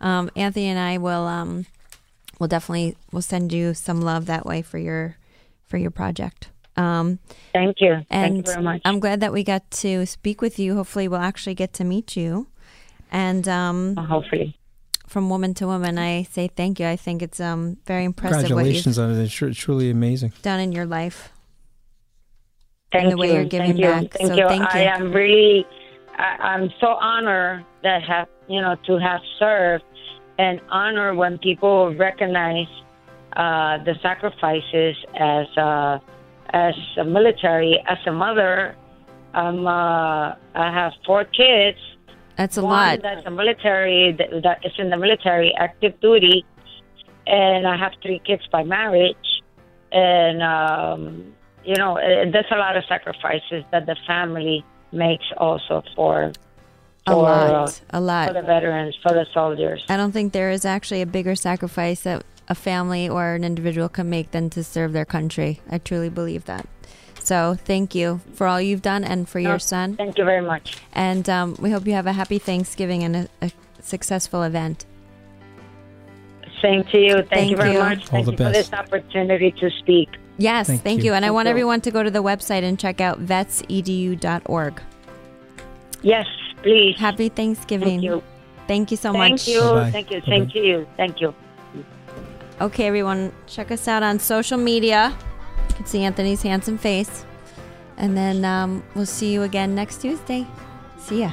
um, 0.01 0.31
Anthony 0.35 0.65
and 0.65 0.79
I 0.79 0.97
will 0.97 1.27
um, 1.27 1.67
will 2.39 2.47
definitely 2.47 2.97
will 3.11 3.21
send 3.21 3.53
you 3.53 3.75
some 3.75 4.01
love 4.01 4.25
that 4.25 4.45
way 4.45 4.63
for 4.63 4.79
your 4.79 5.17
for 5.67 5.77
your 5.77 5.91
project. 5.91 6.49
Um, 6.77 7.19
Thank 7.53 7.77
you. 7.79 7.93
and 7.93 8.05
Thank 8.09 8.47
you 8.47 8.53
very 8.53 8.63
much. 8.63 8.81
I'm 8.85 8.99
glad 8.99 9.19
that 9.21 9.33
we 9.33 9.43
got 9.43 9.69
to 9.71 10.05
speak 10.05 10.41
with 10.41 10.59
you. 10.59 10.75
Hopefully, 10.75 11.07
we'll 11.07 11.19
actually 11.19 11.55
get 11.55 11.73
to 11.73 11.83
meet 11.83 12.15
you. 12.15 12.47
And 13.11 13.47
um, 13.47 13.95
hopefully, 13.95 14.57
from 15.07 15.29
woman 15.29 15.53
to 15.55 15.65
woman, 15.67 15.97
I 15.97 16.23
say 16.23 16.47
thank 16.47 16.79
you. 16.79 16.85
I 16.87 16.95
think 16.95 17.21
it's 17.21 17.39
um, 17.39 17.77
very 17.85 18.03
impressive 18.03 18.41
what 18.41 18.47
Congratulations 18.49 18.97
you've 18.97 19.05
on 19.05 19.15
it. 19.15 19.23
It's 19.23 19.33
tru- 19.33 19.53
truly 19.53 19.89
amazing. 19.89 20.33
done 20.41 20.59
in 20.59 20.71
your 20.71 20.85
life. 20.85 21.31
Thank 22.91 23.09
the 23.09 23.17
way 23.17 23.27
you. 23.27 23.33
you're 23.33 23.45
giving 23.45 23.77
thank 23.77 23.79
you. 23.79 24.09
Thank 24.09 24.27
So 24.27 24.35
you. 24.35 24.47
thank 24.47 24.73
I 24.73 24.83
am 24.83 25.11
really, 25.11 25.65
I, 26.17 26.37
I'm 26.41 26.71
so 26.79 26.87
honored 26.87 27.65
that 27.83 28.03
have 28.03 28.27
you 28.47 28.61
know 28.61 28.75
to 28.85 28.97
have 28.97 29.21
served, 29.39 29.83
and 30.37 30.61
honor 30.69 31.15
when 31.15 31.37
people 31.37 31.93
recognize 31.95 32.67
uh, 33.35 33.83
the 33.83 33.95
sacrifices 34.01 34.95
as 35.19 35.47
uh, 35.57 35.99
as 36.53 36.75
a 36.97 37.03
military, 37.03 37.83
as 37.87 37.97
a 38.05 38.11
mother. 38.11 38.75
Um, 39.33 39.67
uh, 39.67 39.71
I 40.55 40.71
have 40.71 40.93
four 41.05 41.25
kids. 41.25 41.77
That's 42.37 42.57
a 42.57 42.61
One 42.63 42.71
lot. 42.71 43.01
That's 43.01 43.25
a 43.25 43.31
military 43.31 44.13
that, 44.17 44.43
that 44.43 44.65
is 44.65 44.71
in 44.77 44.89
the 44.89 44.97
military, 44.97 45.53
active 45.57 45.99
duty, 45.99 46.45
and 47.25 47.67
I 47.67 47.75
have 47.77 47.93
three 48.01 48.19
kids 48.25 48.43
by 48.51 48.63
marriage, 48.63 49.15
and 49.91 50.41
um, 50.43 51.33
you 51.65 51.75
know, 51.75 51.97
uh, 51.97 52.29
there's 52.31 52.45
a 52.51 52.57
lot 52.57 52.77
of 52.77 52.83
sacrifices 52.87 53.63
that 53.71 53.85
the 53.85 53.95
family 54.05 54.63
makes 54.91 55.25
also 55.37 55.83
for 55.95 56.31
A 57.07 57.11
for, 57.11 57.15
lot. 57.23 57.69
uh, 57.69 57.97
A 57.97 57.99
lot. 58.01 58.27
for 58.29 58.33
the 58.33 58.41
veterans, 58.43 58.95
for 59.03 59.13
the 59.13 59.25
soldiers. 59.33 59.83
I 59.89 59.97
don't 59.97 60.11
think 60.11 60.31
there 60.33 60.51
is 60.51 60.63
actually 60.63 61.01
a 61.01 61.05
bigger 61.07 61.35
sacrifice 61.35 62.01
that 62.03 62.23
a 62.47 62.55
family 62.55 63.09
or 63.09 63.33
an 63.35 63.43
individual 63.43 63.89
can 63.89 64.09
make 64.09 64.31
than 64.31 64.49
to 64.51 64.63
serve 64.63 64.93
their 64.93 65.05
country. 65.05 65.61
I 65.69 65.77
truly 65.77 66.09
believe 66.09 66.45
that. 66.45 66.67
So 67.19 67.57
thank 67.65 67.93
you 67.93 68.21
for 68.33 68.47
all 68.47 68.61
you've 68.61 68.81
done 68.81 69.03
and 69.03 69.27
for 69.27 69.39
your 69.39 69.53
No, 69.53 69.57
son. 69.57 69.97
Thank 69.97 70.17
you 70.17 70.23
very 70.23 70.45
much. 70.45 70.77
And 70.93 71.29
um, 71.29 71.57
we 71.59 71.71
hope 71.71 71.85
you 71.85 71.93
have 71.93 72.07
a 72.07 72.13
happy 72.13 72.39
Thanksgiving 72.39 73.03
and 73.03 73.15
a, 73.15 73.27
a 73.41 73.51
successful 73.81 74.43
event. 74.43 74.85
Same 76.61 76.85
to 76.85 76.97
you. 76.97 77.13
Thank, 77.15 77.29
Thank 77.29 77.51
you 77.51 77.57
very 77.57 77.73
you. 77.73 77.79
much. 77.79 77.99
All 77.99 78.05
Thank 78.07 78.25
the 78.27 78.31
you 78.31 78.37
for 78.37 78.43
best. 78.45 78.71
this 78.71 78.73
opportunity 78.73 79.51
to 79.51 79.69
speak. 79.71 80.09
Yes, 80.37 80.67
Thank 80.67 80.83
thank, 80.83 80.99
you. 80.99 81.05
you. 81.07 81.13
And 81.13 81.25
I 81.25 81.31
want 81.31 81.47
you. 81.47 81.51
everyone 81.51 81.81
to 81.81 81.91
go 81.91 82.01
to 82.01 82.09
the 82.09 82.23
website 82.23 82.63
and 82.63 82.79
check 82.79 83.01
out 83.01 83.23
vetsedu.org. 83.23 84.81
Yes, 86.03 86.27
please. 86.63 86.95
Happy 86.97 87.29
Thanksgiving. 87.29 87.87
Thank 87.87 88.03
you. 88.03 88.23
Thank 88.67 88.91
you 88.91 88.97
so 88.97 89.11
much. 89.11 89.19
Thank 89.19 89.33
much. 89.33 89.47
you. 89.47 89.61
Bye-bye. 89.61 89.91
Thank 89.91 90.11
you. 90.11 90.21
Same 90.21 90.49
you. 90.53 90.87
Thank 90.95 91.21
you. 91.21 91.33
Okay, 92.59 92.87
everyone, 92.87 93.31
check 93.45 93.69
us 93.69 93.87
out 93.87 94.01
on 94.01 94.17
social 94.17 94.57
media. 94.57 95.15
You 95.69 95.75
can 95.75 95.85
see 95.85 96.03
Anthony's 96.03 96.41
handsome 96.41 96.79
face. 96.79 97.23
And 97.97 98.17
then 98.17 98.43
um, 98.45 98.83
we'll 98.95 99.05
see 99.05 99.31
you 99.31 99.43
again 99.43 99.75
next 99.75 100.01
Tuesday. 100.01 100.47
See 100.97 101.21
ya. 101.21 101.31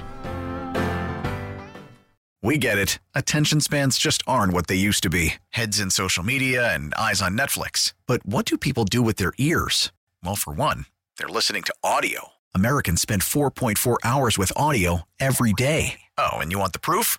We 2.42 2.58
get 2.58 2.76
it. 2.76 2.98
Attention 3.14 3.62
spans 3.62 3.96
just 3.96 4.22
aren't 4.26 4.52
what 4.52 4.66
they 4.66 4.74
used 4.74 5.02
to 5.04 5.08
be 5.08 5.34
heads 5.50 5.80
in 5.80 5.90
social 5.90 6.22
media 6.22 6.74
and 6.74 6.92
eyes 6.94 7.22
on 7.22 7.38
Netflix. 7.38 7.94
But 8.06 8.24
what 8.26 8.44
do 8.44 8.58
people 8.58 8.84
do 8.84 9.00
with 9.00 9.16
their 9.16 9.32
ears? 9.38 9.92
Well, 10.22 10.36
for 10.36 10.52
one, 10.52 10.84
they're 11.16 11.28
listening 11.28 11.62
to 11.62 11.74
audio. 11.82 12.32
Americans 12.54 13.00
spend 13.00 13.22
4.4 13.22 13.96
hours 14.04 14.36
with 14.36 14.52
audio 14.56 15.08
every 15.18 15.54
day. 15.54 16.00
Oh, 16.18 16.34
and 16.34 16.52
you 16.52 16.58
want 16.58 16.74
the 16.74 16.78
proof? 16.78 17.18